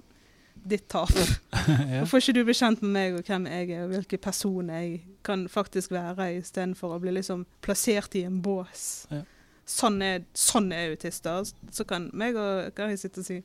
Ditt 0.59 0.89
tap. 0.91 1.13
ja. 1.15 2.01
Hvorfor 2.01 2.19
ikke 2.19 2.33
du 2.35 2.41
bli 2.43 2.53
kjent 2.57 2.81
med 2.83 2.91
meg 2.91 3.13
og 3.15 3.29
hvem 3.29 3.45
jeg 3.47 3.69
er, 3.71 3.85
og 3.85 3.93
hvilken 3.93 4.19
person 4.19 4.71
jeg 4.73 4.97
kan 5.23 5.45
faktisk 5.47 5.93
være, 5.95 6.33
istedenfor 6.41 6.97
å 6.97 6.99
bli 6.99 7.13
liksom 7.15 7.45
plassert 7.63 8.17
i 8.19 8.25
en 8.27 8.41
bås. 8.43 9.05
Ja. 9.07 9.21
Sånn, 9.63 10.01
er, 10.03 10.25
sånn 10.35 10.67
er 10.75 10.91
autister. 10.91 11.47
Så 11.71 11.85
kan 11.87 12.09
meg 12.11 12.35
og 12.35 12.73
kan 12.75 12.91
jeg 12.91 12.99
sitte 13.05 13.23
og 13.23 13.29
si 13.29 13.39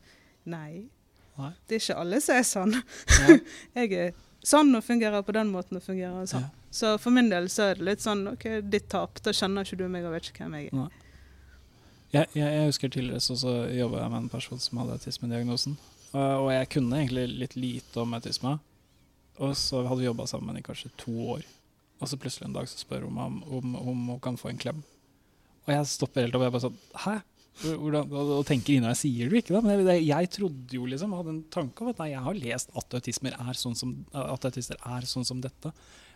nei. 0.50 0.84
Nei. 1.38 1.50
Det 1.66 1.76
er 1.76 1.82
ikke 1.82 2.00
alle 2.02 2.20
som 2.22 2.38
er 2.38 2.46
sånn. 2.48 2.76
Jeg 3.78 3.94
er 3.98 4.12
sånn 4.44 4.74
og 4.76 4.84
fungerer 4.84 5.24
på 5.26 5.34
den 5.34 5.50
måten 5.52 5.80
og 5.80 5.86
fungerer 5.86 6.28
sånn. 6.30 6.46
Ja. 6.46 6.68
Så 6.74 6.92
for 6.98 7.14
min 7.14 7.30
del 7.30 7.48
så 7.52 7.70
er 7.70 7.78
det 7.78 7.86
litt 7.86 8.04
sånn 8.04 8.26
OK, 8.32 8.46
ditt 8.70 8.88
tap. 8.92 9.20
Da 9.24 9.34
kjenner 9.34 9.66
ikke 9.66 9.78
du 9.80 9.88
meg 9.90 10.06
og 10.06 10.14
vet 10.16 10.30
ikke 10.30 10.44
hvem 10.44 10.56
jeg 10.58 10.70
er. 10.70 11.00
Jeg, 12.14 12.30
jeg, 12.36 12.46
jeg 12.46 12.70
husker 12.70 12.92
tidligere 12.94 13.22
så, 13.22 13.36
så 13.38 13.56
jobba 13.74 14.04
jeg 14.04 14.12
med 14.12 14.22
en 14.22 14.30
person 14.30 14.62
som 14.62 14.80
hadde 14.82 14.98
autismediagnosen. 14.98 15.76
Og, 16.14 16.22
og 16.22 16.48
jeg 16.54 16.70
kunne 16.76 17.02
egentlig 17.02 17.26
litt 17.42 17.56
lite 17.58 18.02
om 18.02 18.14
autisme. 18.14 18.56
Og 19.42 19.54
så 19.58 19.82
hadde 19.82 20.02
vi 20.02 20.08
jobba 20.08 20.26
sammen 20.30 20.58
i 20.58 20.62
kanskje 20.66 20.92
to 21.00 21.14
år. 21.34 21.46
Og 22.02 22.10
så 22.10 22.18
plutselig 22.20 22.48
en 22.48 22.54
dag 22.54 22.68
så 22.70 22.78
spør 22.78 23.08
hun 23.08 23.16
meg 23.16 23.30
om, 23.30 23.38
om, 23.58 23.76
om 23.80 24.04
hun 24.12 24.20
kan 24.22 24.38
få 24.38 24.52
en 24.52 24.60
klem. 24.60 24.82
Og 25.64 25.72
jeg 25.72 25.90
stopper 25.90 26.26
helt 26.26 26.36
opp. 26.36 26.44
Jeg 26.44 26.54
bare 26.54 26.66
sånn 26.66 26.80
Hæ? 27.06 27.16
Hvordan, 27.62 28.10
og, 28.10 28.44
tenker 28.48 28.74
innover 28.74 28.96
sier 28.98 29.28
du 29.30 29.36
ikke 29.38 29.54
det? 29.54 29.60
Men 29.62 29.86
jeg, 29.86 30.06
jeg 30.08 30.30
trodde 30.34 30.74
jo 30.74 30.86
liksom, 30.90 31.12
hadde 31.14 31.30
en 31.30 31.42
tanke 31.54 31.80
om 31.84 31.88
at 31.92 32.00
nei, 32.02 32.08
jeg 32.10 32.24
har 32.24 32.34
lest 32.34 32.72
at, 32.74 32.96
autismer 32.98 33.36
er 33.38 33.54
sånn 33.54 33.76
som, 33.78 33.92
autister 34.12 34.76
er 34.84 35.06
sånn 35.06 35.24
som 35.24 35.40
dette. 35.40 35.70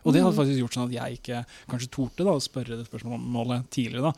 Og 0.05 0.13
det 0.15 0.23
hadde 0.23 0.35
Mhm. 0.35 0.41
faktisk 0.41 0.61
gjort 0.63 0.75
sånn 0.75 0.89
at 0.89 0.97
jeg 0.99 1.19
ikke 1.21 1.45
kanskje 1.71 1.91
torde 1.95 2.25
da, 2.27 2.35
å 2.35 2.43
spørre 2.43 2.77
det 2.79 2.87
spørsmålet 2.91 3.71
tidligere. 3.71 4.11
da. 4.11 4.13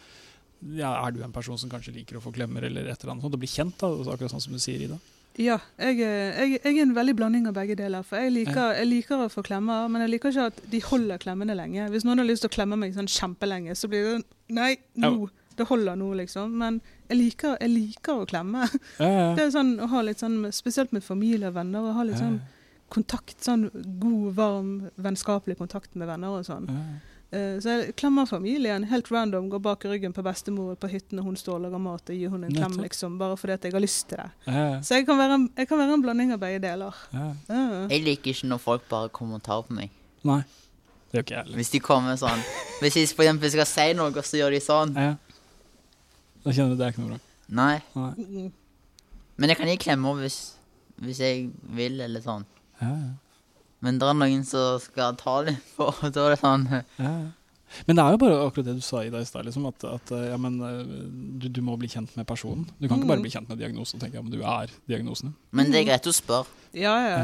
Ja, 0.76 1.06
er 1.06 1.12
du 1.12 1.22
en 1.22 1.32
person 1.32 1.56
som 1.58 1.70
kanskje 1.70 1.94
liker 1.94 2.16
å 2.18 2.22
få 2.22 2.32
klemmer, 2.32 2.62
eller 2.64 2.82
et 2.88 3.02
eller 3.02 3.12
annet 3.14 3.22
sånt? 3.24 3.34
Og 3.34 3.40
bli 3.40 3.48
kjent, 3.48 3.76
da, 3.78 3.88
akkurat 3.88 4.30
sånn 4.30 4.42
som 4.42 4.52
du 4.52 4.58
sier, 4.58 4.80
Ida. 4.80 4.98
Ja, 5.38 5.58
jeg, 5.78 6.00
er- 6.00 6.34
jeg, 6.36 6.60
jeg 6.64 6.76
er 6.78 6.82
en 6.82 6.92
veldig 6.94 7.14
blanding 7.16 7.46
av 7.46 7.54
begge 7.54 7.76
deler. 7.76 8.02
For 8.02 8.16
jeg 8.18 8.32
liker, 8.32 8.74
jeg 8.76 8.86
liker 8.88 9.16
å 9.24 9.30
få 9.30 9.44
klemmer, 9.46 9.88
men 9.88 10.02
jeg 10.02 10.10
liker 10.18 10.28
ikke 10.34 10.46
at 10.50 10.70
de 10.70 10.80
holder 10.80 11.18
klemmene 11.22 11.54
lenge. 11.56 11.88
Hvis 11.88 12.04
noen 12.04 12.18
har 12.18 12.26
lyst 12.26 12.42
til 12.42 12.50
å 12.50 12.56
klemme 12.56 12.76
meg 12.76 12.92
sånn 12.96 13.06
kjempelenge, 13.08 13.72
så 13.78 13.88
blir 13.88 14.02
det 14.04 14.16
sånn 14.18 14.24
Nei, 14.50 14.76
nå. 14.96 15.30
Det 15.60 15.66
holder 15.68 15.98
nå, 16.00 16.08
liksom. 16.22 16.54
Men 16.62 16.80
jeg 17.10 17.18
liker, 17.20 17.58
jeg 17.60 17.70
liker 17.74 18.22
å 18.22 18.26
klemme. 18.30 18.64
Ja, 19.02 19.10
ja, 19.10 19.28
Det 19.36 19.44
er 19.48 19.52
sånn 19.58 19.74
å 19.84 19.88
ha 19.92 20.00
litt 20.06 20.22
sånn, 20.24 20.40
Spesielt 20.56 20.92
med 20.96 21.04
familie 21.04 21.50
og 21.52 21.58
venner, 21.60 21.84
å 21.90 21.94
ha 21.98 22.06
litt 22.08 22.18
sånn 22.20 22.40
kontakt. 22.90 23.36
Sånn 23.44 23.68
god, 24.02 24.34
varm, 24.34 24.72
vennskapelig 24.98 25.58
kontakt 25.60 25.94
med 25.94 26.08
venner 26.10 26.40
og 26.40 26.44
sånn. 26.48 26.68
ja, 26.72 26.82
Eh, 27.32 27.60
Så 27.62 27.70
jeg 27.70 27.92
klemmer 27.94 28.26
familien 28.26 28.82
helt 28.90 29.06
random, 29.14 29.44
går 29.52 29.60
bak 29.62 29.84
ryggen 29.86 30.10
på 30.12 30.22
bestemor 30.26 30.74
på 30.74 30.88
hytten 30.90 31.14
når 31.20 31.22
hun 31.28 31.36
står 31.38 31.60
og 31.60 31.62
lager 31.62 31.78
mat, 31.78 32.10
og 32.10 32.16
gir 32.18 32.28
hun 32.32 32.42
en 32.42 32.50
klem, 32.56 32.72
liksom, 32.82 33.18
bare 33.20 33.36
fordi 33.38 33.52
at 33.54 33.62
jeg 33.68 33.72
har 33.76 33.80
lyst 33.84 34.08
til 34.10 34.18
det. 34.18 34.56
Så 34.82 34.96
jeg 34.98 35.06
kan 35.06 35.16
være 35.20 35.36
en, 35.36 35.44
jeg 35.56 35.68
kan 35.70 35.78
være 35.78 35.94
en 35.94 36.02
blanding 36.02 36.32
av 36.34 36.40
begge 36.42 36.58
deler. 36.64 36.92
ja. 37.14 37.28
Ja. 37.48 37.86
Jeg 37.86 38.02
liker 38.02 38.32
ikke 38.34 38.48
når 38.50 38.58
folk 38.64 38.88
bare 38.90 39.08
kommer 39.14 39.38
og 39.38 39.44
tar 39.46 39.62
på 39.62 39.76
meg. 39.78 39.90
Nei, 40.26 40.40
det 41.12 41.14
gjør 41.20 41.22
ikke 41.28 41.36
jeg 41.36 41.44
heller. 41.44 41.56
Hvis 41.62 41.70
de 41.70 41.80
kommer 41.86 42.18
sånn 42.18 42.42
Hvis 42.82 42.94
jeg 42.98 43.08
for 43.14 43.22
eksempel 43.22 43.50
skal 43.54 43.66
si 43.76 43.86
noe, 43.94 44.10
så 44.26 44.36
gjør 44.42 44.50
de 44.50 44.60
sånn. 44.66 44.94
Ja. 44.98 45.14
Da 46.44 46.52
kjenner 46.56 46.74
du 46.74 46.76
det 46.80 46.86
er 46.86 46.94
ikke 46.94 47.02
noe 47.04 47.14
bra. 47.14 47.20
Nei. 47.50 47.74
Nei. 47.96 48.12
Mm. 48.16 48.52
Men 49.40 49.48
jeg 49.52 49.58
kan 49.58 49.68
gi 49.72 49.76
klemmer 49.82 50.20
hvis, 50.20 50.38
hvis 51.00 51.20
jeg 51.20 51.50
vil, 51.76 52.00
eller 52.04 52.20
sånn. 52.24 52.46
Ja, 52.80 52.92
ja. 52.94 53.10
Men 53.80 53.96
det 54.00 54.08
er 54.10 54.16
noen 54.20 54.42
som 54.44 54.78
skal 54.84 55.14
ta 55.16 55.38
litt 55.46 55.60
på, 55.76 55.86
og 55.88 56.10
da 56.12 56.26
er 56.26 56.34
det 56.34 56.40
sånn 56.42 56.66
Ja, 56.70 56.82
ja. 57.00 57.12
Men 57.86 57.94
det 57.96 58.02
er 58.02 58.10
jo 58.16 58.18
bare 58.18 58.38
akkurat 58.48 58.66
det 58.66 58.72
du 58.80 58.82
sa 58.82 58.98
i 59.06 59.10
deg 59.14 59.22
i 59.22 59.26
stad, 59.28 59.44
liksom, 59.46 59.62
at, 59.70 59.84
at 59.86 60.10
eh, 60.16 60.24
ja, 60.32 60.36
men, 60.42 60.56
eh, 60.66 60.80
du, 61.38 61.44
du 61.54 61.60
må 61.62 61.76
bli 61.78 61.86
kjent 61.92 62.10
med 62.18 62.26
personen. 62.26 62.64
Du 62.80 62.88
kan 62.90 62.98
ikke 62.98 63.06
bare 63.12 63.20
Mm. 63.20 63.26
bli 63.28 63.30
kjent 63.30 63.48
med 63.52 63.60
diagnosen 63.62 64.00
og 64.00 64.02
tenke 64.02 64.22
men 64.24 64.32
du 64.34 64.40
er 64.42 64.72
diagnosen. 64.90 65.36
Men 65.54 65.70
det 65.70 65.78
er 65.84 65.86
greit 65.92 66.08
å 66.10 66.14
spørre 66.16 66.50
Ja, 66.74 66.96
ja. 67.06 67.20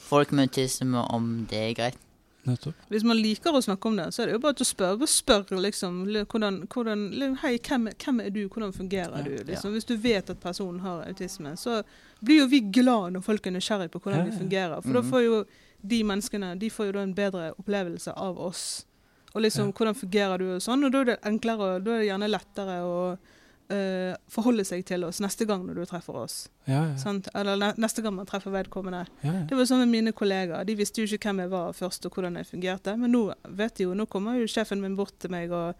folk 0.00 0.32
med 0.32 0.48
autisme 0.48 1.02
om 1.12 1.28
det 1.50 1.60
er 1.60 1.74
greit. 1.76 1.98
Nettopp. 2.46 2.74
Hvis 2.88 3.04
man 3.04 3.16
liker 3.16 3.52
å 3.52 3.62
snakke 3.64 3.86
om 3.90 3.96
det, 3.96 4.06
så 4.14 4.22
er 4.22 4.26
det 4.26 4.32
jo 4.36 4.38
bare 4.38 4.54
til 4.54 4.64
å 4.64 4.70
spørre. 4.70 4.98
Bare 4.98 5.08
spør 5.08 5.60
liksom 5.62 5.98
hvordan, 6.26 6.66
hvordan 6.68 7.36
Hei, 7.42 7.58
hvem, 7.58 7.88
hvem 8.04 8.20
er 8.24 8.30
du? 8.30 8.48
Hvordan 8.48 8.72
fungerer 8.72 9.16
Ja, 9.16 9.22
du? 9.22 9.36
Liksom. 9.44 9.72
Hvis 9.72 9.84
du 9.86 9.96
vet 9.96 10.30
at 10.30 10.40
personen 10.40 10.80
har 10.80 11.04
autisme, 11.06 11.56
så 11.56 11.82
blir 12.24 12.38
jo 12.44 12.46
vi 12.48 12.60
glad 12.60 13.12
når 13.12 13.22
folk 13.22 13.46
er 13.46 13.50
nysgjerrig 13.52 13.90
på 13.90 14.00
hvordan 14.00 14.24
Ja, 14.24 14.30
vi 14.30 14.36
fungerer. 14.38 14.82
For 14.82 14.92
da 14.92 15.00
Mhm. 15.02 15.10
får 15.10 15.24
jo 15.24 15.44
de 15.86 16.02
menneskene 16.02 16.58
de 16.58 16.68
får 16.70 16.86
jo 16.86 16.92
da 16.92 17.00
en 17.02 17.14
bedre 17.14 17.52
opplevelse 17.58 18.12
av 18.16 18.38
oss. 18.38 18.84
Og 19.34 19.42
liksom, 19.42 19.66
Ja. 19.66 19.72
hvordan 19.72 19.94
fungerer 19.94 20.38
du 20.38 20.54
og 20.54 20.60
sånn. 20.62 20.84
Og 20.86 20.92
da 20.92 21.00
er 21.00 21.04
det 21.04 21.20
enklere, 21.22 21.82
da 21.84 21.90
er 21.90 21.98
det 22.00 22.08
gjerne 22.08 22.30
lettere 22.30 22.80
å 22.82 23.18
eh, 23.72 24.14
forholde 24.30 24.64
seg 24.64 24.84
til 24.86 25.04
oss 25.04 25.18
neste 25.20 25.46
gang 25.48 25.64
når 25.66 25.74
du 25.80 25.84
treffer 25.90 26.16
oss. 26.22 26.36
Ja, 26.66 26.84
ja. 26.92 26.96
Sant? 27.00 27.28
Eller 27.34 27.56
ne 27.60 27.72
neste 27.82 28.02
gang 28.04 28.14
man 28.14 28.26
treffer 28.26 28.50
vedkommende. 28.54 29.04
ja. 29.24 29.32
Det 29.48 29.56
var 29.58 29.64
sånn 29.68 29.82
med 29.84 29.92
mine 29.94 30.12
kollegaer. 30.16 30.64
De 30.68 30.74
visste 30.78 31.02
jo 31.02 31.06
ikke 31.08 31.28
hvem 31.32 31.44
jeg 31.46 31.50
var 31.50 31.72
først, 31.76 32.06
og 32.06 32.14
hvordan 32.18 32.36
jeg 32.40 32.46
fungerte. 32.50 32.96
Men 32.98 33.12
nå 33.12 33.24
vet 33.48 33.76
de 33.76 33.84
jo, 33.88 33.94
nå 33.94 34.06
kommer 34.06 34.38
jo 34.40 34.46
sjefen 34.50 34.80
min 34.82 34.96
bort 34.96 35.16
til 35.18 35.30
meg, 35.34 35.50
og 35.52 35.74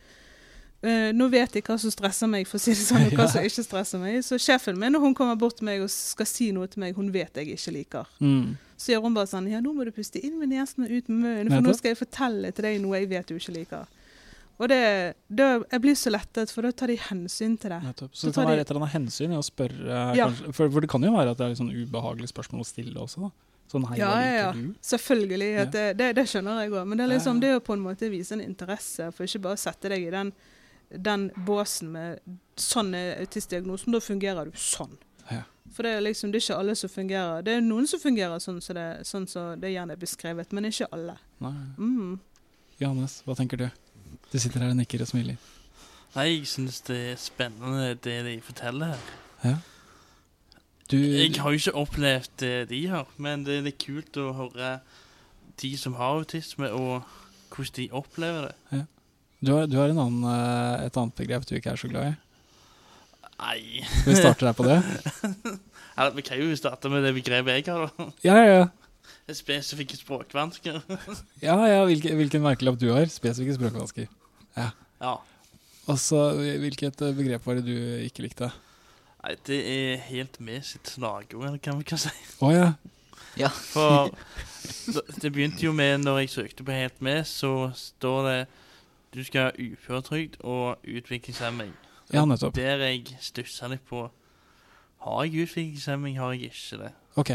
Uh, 0.85 1.09
nå 1.17 1.25
vet 1.33 1.55
jeg 1.57 1.65
hva 1.65 1.79
som 1.81 1.91
stresser 1.91 2.29
meg, 2.29 2.45
for 2.47 2.61
å 2.61 2.63
si 2.63 2.75
det 2.77 2.83
sånn, 2.85 3.07
og 3.09 3.15
hva 3.17 3.25
som 3.33 3.43
ikke 3.43 3.63
stresser 3.65 3.99
meg. 3.99 4.19
Så 4.23 4.37
sjefen 4.39 4.77
min, 4.79 4.93
når 4.93 5.01
hun 5.07 5.15
kommer 5.17 5.35
bort 5.41 5.57
til 5.59 5.65
meg 5.67 5.81
og 5.83 5.89
skal 5.91 6.29
si 6.29 6.51
noe 6.53 6.69
til 6.69 6.83
meg 6.85 6.95
hun 7.01 7.09
vet 7.15 7.33
jeg 7.41 7.49
ikke 7.57 7.73
liker, 7.79 8.11
Mm. 8.21 8.59
så 8.77 8.93
gjør 8.93 9.07
hun 9.07 9.15
bare 9.17 9.27
sånn 9.31 9.49
Ja, 9.51 9.63
nå 9.65 9.73
må 9.75 9.87
du 9.89 9.91
puste 9.97 10.21
inn 10.21 10.37
med 10.39 10.53
nesen 10.53 10.85
og 10.85 10.93
ut 10.93 11.09
med 11.09 11.17
munnen, 11.25 11.49
for 11.57 11.65
nå 11.65 11.75
skal 11.79 11.95
jeg 11.95 11.99
fortelle 12.05 12.53
til 12.53 12.69
deg 12.69 12.79
noe 12.85 13.01
jeg 13.01 13.09
vet 13.09 13.27
du 13.27 13.35
ikke 13.41 13.55
liker. 13.57 13.89
Og 14.59 14.69
det, 14.73 14.79
det, 15.29 15.47
jeg 15.71 15.81
blir 15.85 15.97
så 16.01 16.11
lettet, 16.15 16.51
for 16.55 16.65
da 16.65 16.71
tar 16.73 16.89
de 16.89 16.97
hensyn 16.97 17.59
til 17.61 17.75
det. 17.75 17.81
Nettopp. 17.85 18.15
Så 18.17 18.23
Så 18.23 18.31
det 18.31 18.35
kan 18.39 18.47
være 18.49 18.63
et 18.65 18.71
eller 18.71 18.81
annet 18.81 18.95
hensyn 18.95 19.35
i 19.35 19.37
å 19.37 19.43
spørre, 19.45 19.99
Ja. 20.17 20.29
kanskje, 20.31 20.53
for, 20.57 20.71
for 20.73 20.81
det 20.81 20.89
kan 20.89 21.03
jo 21.05 21.13
være 21.13 21.31
at 21.35 21.37
det 21.37 21.45
er 21.45 21.53
litt 21.53 21.61
sånn 21.61 21.75
ubehagelig 21.77 22.31
spørsmål 22.33 22.63
å 22.65 22.69
stille 22.71 22.97
også. 23.03 23.27
da. 23.27 23.31
Sånn 23.69 23.85
hei, 23.91 23.99
Ja, 23.99 24.13
ja, 24.23 24.35
ja. 24.39 24.53
Selvfølgelig. 24.81 25.71
Det, 25.75 25.85
det, 25.99 26.13
det 26.17 26.25
skjønner 26.31 26.63
jeg 26.63 26.71
òg. 26.73 26.87
Men 26.87 26.97
det 26.99 27.05
er 27.05 27.13
liksom 27.17 27.41
det 27.43 27.51
å 27.57 27.61
på 27.67 27.75
en 27.77 27.83
måte 27.85 28.09
vise 28.13 28.33
en 28.33 28.41
interesse, 28.45 29.11
for 29.13 29.27
ikke 29.27 29.43
bare 29.49 29.61
sette 29.61 29.91
deg 29.93 30.07
i 30.07 30.11
den, 30.15 30.33
den 30.89 31.29
båsen 31.45 31.91
med 31.93 32.21
sånn 32.57 32.95
er 32.97 33.19
autistdiagnosen, 33.27 33.93
da 33.93 34.01
fungerer 34.01 34.49
du 34.49 34.57
sånn. 34.57 34.95
Ja. 35.33 35.43
For 35.75 35.83
det 35.83 35.97
er 35.99 36.05
liksom, 36.07 36.31
det 36.33 36.39
er 36.41 36.47
ikke 36.47 36.61
alle 36.63 36.77
som 36.79 36.89
fungerer. 36.89 37.43
Det 37.45 37.57
er 37.59 37.61
noen 37.67 37.87
som 37.91 38.01
fungerer 38.01 38.39
sånn 38.41 38.63
som 38.63 38.79
det, 38.79 38.87
sånn 39.05 39.27
så 39.29 39.49
det 39.61 39.75
gjerne 39.75 39.93
er 39.99 40.01
beskrevet, 40.01 40.55
men 40.57 40.71
ikke 40.71 40.87
alle. 40.95 41.19
Mm. 41.43 42.17
Johannes, 42.81 43.19
hva 43.27 43.35
tenker 43.37 43.61
du? 43.61 43.67
Du 44.33 44.39
sitter 44.43 44.65
her 44.65 44.73
og 44.75 44.79
nikker 44.81 45.05
og 45.05 45.11
smiler. 45.11 45.39
Nei, 46.17 46.27
jeg 46.31 46.49
syns 46.49 46.81
det 46.87 46.97
er 47.13 47.19
spennende 47.21 47.95
det 48.03 48.17
de 48.27 48.37
forteller 48.45 48.97
her. 49.43 49.59
Du, 50.91 50.97
Jeg 50.97 51.35
har 51.43 51.51
jo 51.51 51.59
ikke 51.59 51.75
opplevd 51.75 52.29
det 52.41 52.69
de 52.71 52.81
har, 52.89 53.09
men 53.19 53.43
det 53.47 53.57
er 53.59 53.65
litt 53.67 53.81
kult 53.83 54.17
å 54.23 54.31
høre 54.39 54.77
de 55.61 55.71
som 55.79 55.97
har 55.99 56.21
autisme, 56.21 56.69
og 56.71 57.03
hvordan 57.51 57.75
de 57.79 57.87
opplever 57.97 58.47
det. 58.49 58.85
du, 59.41 59.51
har, 59.53 59.67
du 59.67 59.77
har 59.81 59.91
en 59.91 60.03
annen, 60.05 60.29
eh, 60.31 60.87
et 60.87 60.99
annet 61.01 61.17
begrep 61.19 61.47
du 61.49 61.57
ikke 61.59 61.75
er 61.75 61.81
så 61.81 61.91
glad 61.91 62.13
i. 62.13 62.15
Nei 63.37 63.83
Skal 63.85 64.13
vi 64.13 64.17
starte 64.17 64.47
der 64.47 64.55
på 64.57 64.65
det? 64.65 64.79
ja, 65.99 66.09
Vi 66.15 66.23
kan 66.25 66.41
jo 66.41 66.55
starte 66.57 66.89
med 66.93 67.05
det 67.05 67.13
begrepet 67.19 67.59
jeg 67.59 67.67
har, 67.69 67.91
da. 67.99 68.07
Ja, 68.25 68.37
ja, 68.39 68.61
ja. 68.63 68.67
Spesifikke 69.33 69.99
språkvansker. 69.99 70.81
ja, 71.47 71.57
ja 71.67 71.81
hvilke, 71.89 72.15
hvilken 72.19 72.45
merkelapp 72.45 72.79
du 72.81 72.91
har. 72.93 73.09
Spesifikke 73.13 73.57
språkvansker. 73.59 74.11
Ja. 74.57 75.17
Og 75.87 75.99
så, 76.03 76.21
hvilket 76.63 77.03
eh, 77.03 77.17
begrep 77.17 77.47
var 77.47 77.61
det 77.61 77.67
du 77.67 77.77
ikke 78.07 78.27
likte? 78.27 78.51
Nei, 79.23 79.35
det 79.47 79.59
er 79.71 80.05
helt 80.07 80.41
med 80.41 80.63
sitt 80.67 80.89
slagord, 80.91 81.47
eller 81.47 81.59
hva 81.59 81.79
vi 81.79 81.87
kan 81.87 82.01
si. 82.01 82.13
Å 82.43 82.53
ja. 82.55 82.69
For 83.51 84.13
det 85.23 85.33
begynte 85.33 85.67
jo 85.67 85.73
med 85.77 85.99
når 86.05 86.23
jeg 86.25 86.31
søkte 86.31 86.65
på 86.65 86.73
Helt 86.73 87.03
med, 87.05 87.25
så 87.29 87.71
står 87.75 88.29
det 88.29 88.39
du 89.15 89.23
skal 89.25 89.49
ha 89.49 89.51
uføretrygd 89.59 90.41
og 90.45 90.77
utviklingshemming. 90.85 91.73
Ja, 92.13 92.25
nettopp. 92.25 92.55
Der 92.57 92.83
jeg 92.85 93.17
stussa 93.21 93.69
litt 93.69 93.85
på 93.89 94.11
Har 95.07 95.25
jeg 95.25 95.47
utviklingshemming, 95.47 96.19
har 96.19 96.33
jeg 96.35 96.51
ikke 96.51 96.83
det? 96.83 96.93
Ok. 97.17 97.31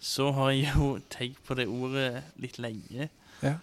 Så 0.00 0.30
har 0.32 0.50
jeg 0.50 0.72
jo 0.76 0.98
tenkt 1.16 1.42
på 1.46 1.56
det 1.58 1.68
ordet 1.68 2.22
litt 2.36 2.58
lenge. 2.58 3.08
Ja. 3.42 3.56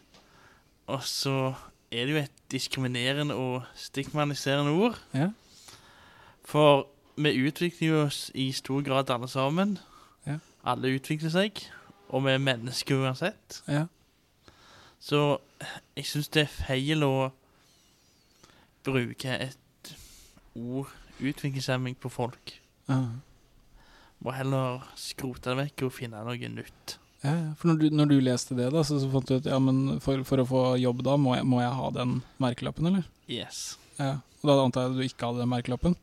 Og 0.88 1.04
så 1.04 1.54
er 1.92 2.06
det 2.06 2.14
jo 2.14 2.22
et 2.22 2.44
diskriminerende 2.52 3.36
og 3.36 3.64
stigmatiserende 3.76 4.72
ord. 4.72 5.00
Ja. 5.14 5.30
For 6.46 6.88
vi 7.18 7.48
utvikler 7.48 8.06
oss 8.06 8.32
i 8.36 8.52
stor 8.52 8.82
grad 8.86 9.10
alle 9.10 9.28
sammen. 9.28 9.78
Ja. 10.28 10.38
Alle 10.66 10.96
utvikler 10.96 11.30
seg, 11.30 11.62
og 12.10 12.26
vi 12.26 12.36
er 12.36 12.44
mennesker 12.44 13.02
uansett. 13.02 13.62
Ja. 13.68 13.86
Så 15.00 15.38
jeg 15.96 16.06
syns 16.06 16.30
det 16.34 16.46
er 16.46 16.52
feil 16.52 17.04
å 17.06 17.30
bruke 18.86 19.38
et 19.38 19.96
ord, 20.56 20.92
utviklingshemming, 21.20 21.98
på 21.98 22.10
folk. 22.10 22.60
Ja. 22.90 23.02
Må 24.26 24.34
heller 24.34 24.82
skrote 24.98 25.52
det 25.54 25.58
vekk 25.60 25.84
og 25.88 25.94
finne 25.94 26.22
noe 26.26 26.50
nytt. 26.50 26.96
Ja, 27.26 27.32
ja. 27.34 27.50
For 27.60 27.70
når 27.72 27.78
du, 27.82 27.86
når 27.94 28.10
du 28.12 28.16
leste 28.26 28.56
det, 28.58 28.68
da, 28.74 28.82
så, 28.86 28.98
så 29.02 29.10
fant 29.14 29.30
du 29.30 29.36
ut 29.38 29.50
ja, 29.50 29.58
men 29.62 30.00
for, 30.04 30.22
for 30.28 30.42
å 30.42 30.46
få 30.50 30.62
jobb 30.82 31.04
da, 31.06 31.16
må 31.22 31.36
jeg, 31.38 31.46
må 31.50 31.62
jeg 31.62 31.74
ha 31.78 31.90
den 31.96 32.20
merkelappen, 32.42 32.90
eller? 32.90 33.06
Yes. 33.32 33.78
Ja. 33.98 34.16
Og 34.42 34.50
da 34.52 34.56
antar 34.62 34.86
jeg 34.88 34.92
at 34.94 34.98
du 35.00 35.06
ikke 35.08 35.30
hadde 35.30 35.42
den 35.44 35.52
merkelappen? 35.54 35.96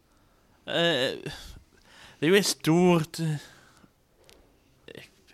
Eh, 0.70 1.18
det 2.18 2.28
er 2.28 2.30
jo 2.32 2.38
et 2.38 2.46
stort 2.46 3.18
eh, 3.22 3.48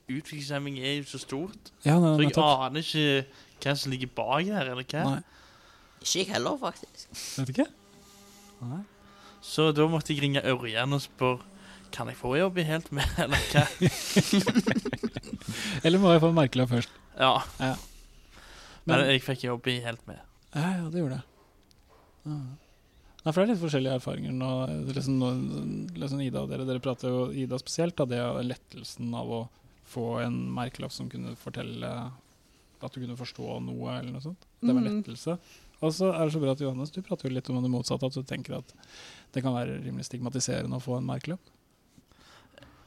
Utviklingshemming 0.09 0.79
er 0.81 0.95
jo 1.03 1.09
så 1.11 1.19
stort. 1.21 1.73
Ja, 1.85 1.99
nei, 2.01 2.15
Så 2.17 2.23
jeg 2.25 2.31
nettopp. 2.31 2.63
aner 2.65 2.81
ikke 2.81 3.67
hva 3.67 3.75
som 3.77 3.93
ligger 3.93 4.11
bak 4.17 4.47
her, 4.49 4.71
eller 4.73 4.87
hva. 4.89 5.03
Nei, 5.05 5.19
Ikke 6.01 6.23
jeg 6.23 6.29
heller, 6.33 6.57
faktisk. 6.63 7.09
vet 7.43 7.53
ikke. 7.53 7.67
Nei. 8.65 8.81
Så 9.45 9.69
da 9.77 9.85
måtte 9.91 10.15
jeg 10.15 10.23
ringe 10.25 10.41
Ørjan 10.49 10.97
og 10.97 11.03
spørre 11.05 11.45
Kan 11.95 12.09
jeg 12.11 12.17
få 12.21 12.35
jobb 12.39 12.59
i 12.59 12.65
Helt 12.69 12.91
med, 12.93 13.05
eller 13.25 13.39
hva. 13.53 13.65
Eller 15.87 15.99
må 16.03 16.13
jeg 16.13 16.23
få 16.23 16.31
en 16.33 16.37
merkelapp 16.39 16.71
først? 16.73 16.95
Ja. 17.19 17.35
Ja. 17.63 17.75
Men 18.89 19.01
Men, 19.03 19.05
jeg 19.13 19.23
fikk 19.25 19.45
jobb 19.49 19.67
i 19.69 19.79
Helt 19.85 20.03
Med. 20.09 20.21
ja, 20.55 20.69
ja, 20.79 20.89
det 20.93 21.01
gjorde 21.03 21.19
jeg. 21.19 21.27
Ja. 22.29 22.39
Nei, 23.25 23.33
for 23.35 23.41
det 23.43 23.45
er 23.45 23.51
litt 23.53 23.61
forskjellige 23.63 23.97
erfaringer 23.99 24.33
nå. 24.37 24.51
Liksom, 24.95 25.17
liksom 25.99 26.21
Ida 26.25 26.43
og 26.45 26.53
dere, 26.53 26.65
dere 26.69 26.81
prater 26.85 27.11
jo 27.13 27.25
Ida 27.35 27.59
spesielt, 27.61 27.97
da, 27.99 28.07
det 28.09 28.21
er 28.23 28.47
lettelsen 28.47 29.11
av 29.19 29.33
å 29.35 29.41
få 29.89 30.05
en 30.23 30.37
merkelapp 30.55 30.93
som 30.95 31.09
kunne 31.13 31.35
fortelle 31.41 31.91
at 32.79 32.95
du 32.95 33.01
kunne 33.03 33.17
forstå 33.19 33.59
noe, 33.67 33.97
eller 33.99 34.13
noe 34.15 34.23
sånt. 34.25 34.45
Det 34.63 34.71
var 34.71 34.81
Mm. 34.85 34.89
lettelse. 35.01 35.39
Og 35.83 35.93
så 35.95 36.13
er 36.15 36.25
det 36.27 36.33
så 36.35 36.41
bra 36.43 36.53
at 36.53 36.61
Johannes, 36.63 36.91
du 36.95 37.01
prater 37.03 37.29
jo 37.29 37.35
litt 37.35 37.49
om 37.51 37.61
det 37.63 37.71
motsatte, 37.71 38.07
at 38.07 38.15
du 38.15 38.23
tenker 38.23 38.57
at 38.59 38.73
det 39.35 39.43
kan 39.43 39.55
være 39.55 39.81
rimelig 39.83 40.07
stigmatiserende 40.09 40.79
å 40.79 40.83
få 40.83 40.97
en 40.99 41.07
merkelapp. 41.07 41.41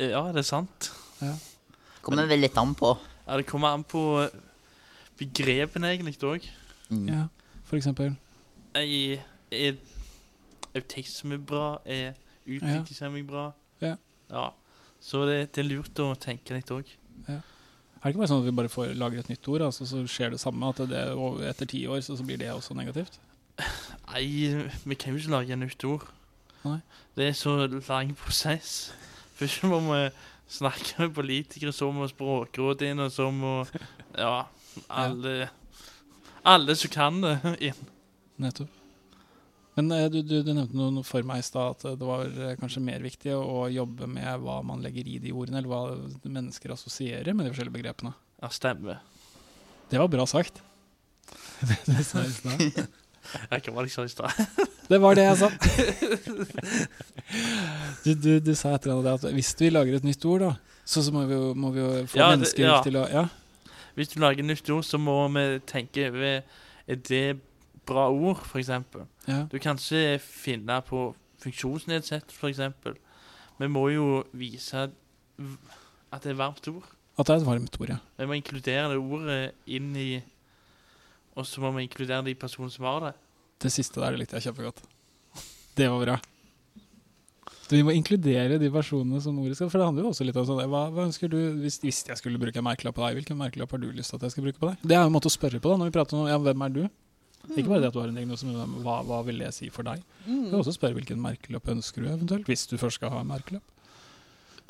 Ja, 0.01 0.23
det 0.33 0.41
er 0.41 0.47
sant. 0.47 0.91
Kommer 2.01 2.25
vel 2.29 2.41
litt 2.41 2.57
an 2.57 2.73
på. 2.77 2.95
Ja, 3.27 3.37
det 3.37 3.45
kommer 3.49 3.75
an 3.75 3.83
på 3.85 4.01
begrepene 5.19 5.91
egentlig 5.93 6.17
òg. 6.25 6.47
Mm. 6.89 7.05
Ja, 7.11 7.25
for 7.67 7.77
eksempel. 7.77 8.15
Er, 8.75 9.21
er 9.53 9.77
autisme 10.75 11.37
bra? 11.37 11.75
Er 11.85 12.15
utviklingshemming 12.47 13.27
bra? 13.29 13.51
Ja. 13.83 13.95
ja. 14.31 14.49
Så 15.01 15.25
det, 15.29 15.51
det 15.55 15.63
er 15.63 15.69
lurt 15.69 16.01
å 16.01 16.11
tenke 16.19 16.57
litt 16.57 16.73
òg. 16.73 16.89
Er 18.01 18.07
det 18.07 18.15
ikke 18.15 18.23
bare 18.23 18.31
sånn 18.31 18.41
at 18.41 18.47
vi 18.47 18.55
bare 18.57 18.69
får 18.73 18.95
lager 18.97 19.21
et 19.21 19.27
nytt 19.29 19.47
ord, 19.53 19.67
altså, 19.67 19.85
så 19.85 19.99
skjer 20.09 20.33
det 20.33 20.41
samme? 20.41 20.71
At 20.73 20.81
det, 20.89 21.03
etter 21.45 21.69
ti 21.69 21.83
år 21.85 22.01
så, 22.01 22.15
så 22.17 22.25
blir 22.25 22.39
det 22.41 22.49
også 22.49 22.73
negativt? 22.73 23.19
Nei, 24.09 24.23
vi 24.89 24.97
kan 24.97 25.13
jo 25.13 25.21
ikke 25.21 25.35
lage 25.35 25.53
et 25.53 25.61
nytt 25.61 25.85
ord. 25.85 26.07
Nei. 26.65 26.79
Det 27.17 27.27
er 27.29 27.37
så 27.37 27.53
lang 27.69 28.15
prosess. 28.17 28.89
Først 29.41 29.63
må 29.65 29.79
vi 29.87 30.01
snakke 30.51 30.99
med 31.01 31.15
politikere, 31.15 31.73
så 31.73 31.89
må 31.93 32.05
Språkrådet 32.11 32.91
inn, 32.91 33.01
og 33.01 33.09
så 33.13 33.31
må 33.33 33.63
Ja, 34.17 34.45
alle 34.91 35.49
Alle 36.45 36.75
som 36.77 36.91
kan 36.93 37.19
det, 37.21 37.39
inn. 37.61 37.89
Nettopp. 38.41 38.77
Men 39.77 39.91
eh, 39.95 40.07
du, 40.11 40.19
du, 40.21 40.41
du 40.43 40.51
nevnte 40.51 40.75
noe 40.75 41.05
for 41.07 41.23
meg 41.25 41.41
i 41.41 41.45
stad, 41.45 41.77
at 41.77 41.99
det 41.99 42.07
var 42.07 42.25
eh, 42.27 42.55
kanskje 42.59 42.83
mer 42.83 43.03
viktig 43.03 43.31
å 43.37 43.69
jobbe 43.71 44.09
med 44.09 44.43
hva 44.43 44.59
man 44.67 44.81
legger 44.83 45.07
i 45.07 45.19
de 45.23 45.31
ordene, 45.31 45.61
eller 45.61 45.71
hva 45.71 46.27
mennesker 46.27 46.73
assosierer 46.75 47.33
med 47.33 47.47
de 47.47 47.53
forskjellige 47.53 47.77
begrepene. 47.77 48.11
Ja, 48.41 48.49
stemmer. 48.51 48.99
Det 49.91 50.01
var 50.01 50.11
bra 50.11 50.27
sagt. 50.29 50.61
Det, 51.87 52.03
sa 52.03 52.25
jeg 52.25 52.33
i 52.33 52.35
stad. 52.35 52.91
Jeg 53.51 53.61
kan 53.63 53.75
bare 53.77 53.85
ikke 53.85 54.01
si 54.01 54.09
i 54.09 54.11
stad. 54.11 54.69
Det 54.91 54.99
var 55.01 55.15
det 55.15 55.23
jeg 55.23 55.37
sa. 55.39 55.49
Du, 58.03 58.13
du, 58.17 58.39
du 58.43 58.51
sa 58.57 58.73
et 58.75 58.83
eller 58.87 58.97
annet 58.99 59.23
at 59.27 59.33
hvis 59.35 59.53
vi 59.59 59.69
lager 59.71 59.95
et 59.99 60.03
nytt 60.07 60.25
ord, 60.27 60.41
da, 60.43 60.49
så, 60.89 61.03
så 61.05 61.11
må, 61.15 61.21
vi 61.29 61.35
jo, 61.37 61.51
må 61.55 61.69
vi 61.75 61.79
jo 61.83 61.89
få 62.09 62.17
Ja, 62.19 62.25
det- 62.31 62.39
mennesker 62.39 62.65
ja. 62.65 62.79
til 62.83 62.97
å 62.99 63.05
Ja. 63.11 63.25
Hvis 63.95 64.07
du 64.13 64.19
lager 64.23 64.43
nytt 64.43 64.69
ord, 64.71 64.83
så 64.87 64.97
må 64.97 65.15
vi 65.35 65.59
tenke 65.67 66.07
over 66.09 66.41
Er 66.87 66.95
det 66.95 67.39
bra 67.85 68.09
ord, 68.09 68.41
for 68.47 68.59
eksempel? 68.59 69.05
ja. 69.27 69.45
Du 69.51 69.57
kan 69.59 69.77
ikke 69.77 70.19
finne 70.19 70.81
på 70.81 71.13
funksjonsnedsett, 71.43 72.31
for 72.31 72.49
eksempel. 72.49 72.95
Vi 73.59 73.67
må 73.67 73.87
jo 73.93 74.23
vise 74.33 74.73
at 74.87 74.89
det 75.37 76.25
er 76.25 76.31
et 76.33 76.37
varmt 76.37 76.67
ord. 76.67 76.83
At 77.19 77.27
det 77.27 77.35
er 77.35 77.39
et 77.41 77.45
varmt 77.47 77.77
ord, 77.79 77.89
ja. 77.89 77.97
Vi 78.17 78.25
må 78.25 78.33
inkludere 78.33 78.89
det 78.89 78.97
ordet 78.97 79.51
inn 79.67 79.95
i 79.95 80.21
Og 81.35 81.45
så 81.47 81.61
må 81.61 81.71
vi 81.71 81.83
inkludere 81.87 82.25
de 82.25 82.33
personene 82.35 82.71
som 82.71 82.85
har 82.85 82.99
det. 83.05 83.13
Det 83.61 83.71
siste 83.73 84.01
der 84.01 84.17
likte 84.17 84.37
jeg 84.39 84.49
kjempegodt. 84.49 84.81
Det 85.77 85.87
var 85.91 86.01
bra. 86.05 86.15
Så 87.71 87.77
vi 87.77 87.83
må 87.87 87.93
inkludere 87.95 88.57
de 88.59 88.67
personene 88.73 89.21
som 89.23 89.37
ordet 89.39 89.55
skal 89.55 89.69
For 89.71 89.79
det 89.79 89.85
handler 89.87 90.03
jo 90.03 90.09
også 90.11 90.25
litt 90.27 90.35
om 90.35 90.43
sånn 90.49 90.57
Hva, 90.67 90.81
hva 90.91 91.05
ønsker 91.07 91.29
du 91.31 91.37
hvis, 91.61 91.77
hvis 91.79 92.01
jeg 92.09 92.19
skulle 92.19 92.41
bruke 92.41 92.59
en 92.59 92.65
merkelapp 92.67 92.97
på 92.97 93.05
deg? 93.05 93.15
Hvilken 93.21 93.39
merkelapp 93.39 93.71
har 93.71 93.79
du 93.79 93.87
lyst 93.95 94.11
til 94.11 94.19
at 94.19 94.25
jeg 94.27 94.33
skal 94.35 94.43
bruke 94.49 94.59
på 94.59 94.71
deg? 94.73 94.81
Det 94.91 94.97
er 94.97 95.05
en 95.07 95.13
måte 95.15 95.31
å 95.31 95.33
spørre 95.33 95.61
på 95.63 95.71
da 95.71 95.77
når 95.79 95.87
vi 95.91 95.95
prater 95.95 96.19
om 96.19 96.27
ja, 96.27 96.35
hvem 96.43 96.65
er 96.67 96.73
du? 96.75 96.81
Ikke 97.55 97.69
bare 97.71 97.79
det 97.85 97.87
at 97.89 97.95
du 97.95 98.01
har 98.03 98.11
en 98.11 98.17
diagnose, 98.19 98.45
men 98.45 98.75
hva, 98.83 98.97
hva 99.07 99.21
vil 99.25 99.39
det 99.41 99.53
si 99.55 99.69
for 99.73 99.87
deg? 99.87 100.03
Du 100.27 100.49
kan 100.51 100.59
også 100.59 100.75
spørre 100.75 100.93
hvilken 100.99 101.17
merkelapp 101.23 101.71
ønsker 101.73 102.03
du 102.03 102.09
eventuelt, 102.11 102.45
hvis 102.51 102.67
du 102.69 102.75
først 102.77 102.99
skal 102.99 103.09
ha 103.15 103.23
en 103.23 103.31
merkelapp. 103.31 103.63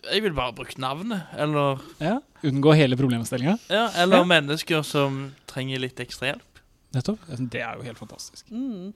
Jeg 0.08 0.24
vil 0.24 0.34
bare 0.38 0.54
bruke 0.58 0.78
navnet. 0.82 1.26
Eller, 1.42 1.82
Ja, 2.00 2.16
Unngå 2.48 2.72
hele 2.78 2.96
problemstillinga. 2.98 3.58
ja, 3.70 3.90
eller 4.02 4.22
Ja. 4.24 4.30
mennesker 4.30 4.86
som 4.88 5.34
trenger 5.52 5.80
litt 5.84 6.00
ekstra 6.00 6.32
hjelp. 6.32 6.48
Nettopp. 6.96 7.24
Det 7.52 7.62
er 7.64 7.80
jo 7.80 7.86
helt 7.88 8.00
fantastisk. 8.00 8.52
Mm. 8.52 8.92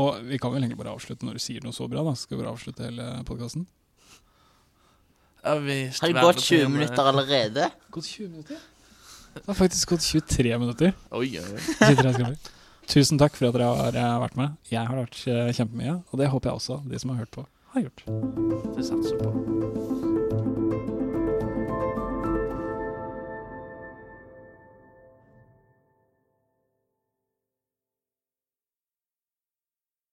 Og 0.00 0.20
vi 0.26 0.38
kan 0.42 0.50
vel 0.50 0.64
egentlig 0.64 0.80
bare 0.80 0.94
avslutte 0.96 1.26
når 1.26 1.38
du 1.38 1.44
sier 1.44 1.64
noe 1.64 1.76
så 1.76 1.86
bra, 1.90 2.02
da. 2.06 2.14
Skal 2.18 2.36
vi 2.36 2.42
bare 2.42 2.54
avslutte 2.54 2.86
hele 2.86 3.08
podkasten? 3.28 3.66
Har 5.44 5.60
det 5.60 6.12
gått 6.16 6.40
20 6.40 6.68
minutter 6.72 7.04
allerede? 7.04 7.68
Gått 7.92 8.08
20 8.08 8.28
minutter? 8.28 8.62
Det 9.34 9.46
har 9.46 9.54
faktisk 9.54 9.88
gått 9.88 10.02
23 10.02 10.58
minutter. 10.58 10.94
Oi, 11.10 11.38
oi, 11.38 12.14
oi. 12.24 12.36
Tusen 12.88 13.18
takk 13.20 13.36
for 13.36 13.48
at 13.48 13.56
dere 13.56 13.68
har 13.80 13.98
eh, 13.98 14.16
vært 14.24 14.38
med. 14.38 14.56
Jeg 14.70 14.84
har 14.86 14.96
vært 14.98 15.20
eh, 15.28 15.52
kjempemye, 15.56 15.98
og 16.10 16.20
det 16.20 16.30
håper 16.32 16.52
jeg 16.52 16.62
også 16.62 16.80
de 16.88 17.00
som 17.00 17.14
har 17.14 17.24
hørt 17.24 17.34
på, 17.34 17.46
har 17.74 17.86
gjort. 17.88 18.06
Det 18.76 18.88
satser 18.88 19.20
på. 19.24 20.93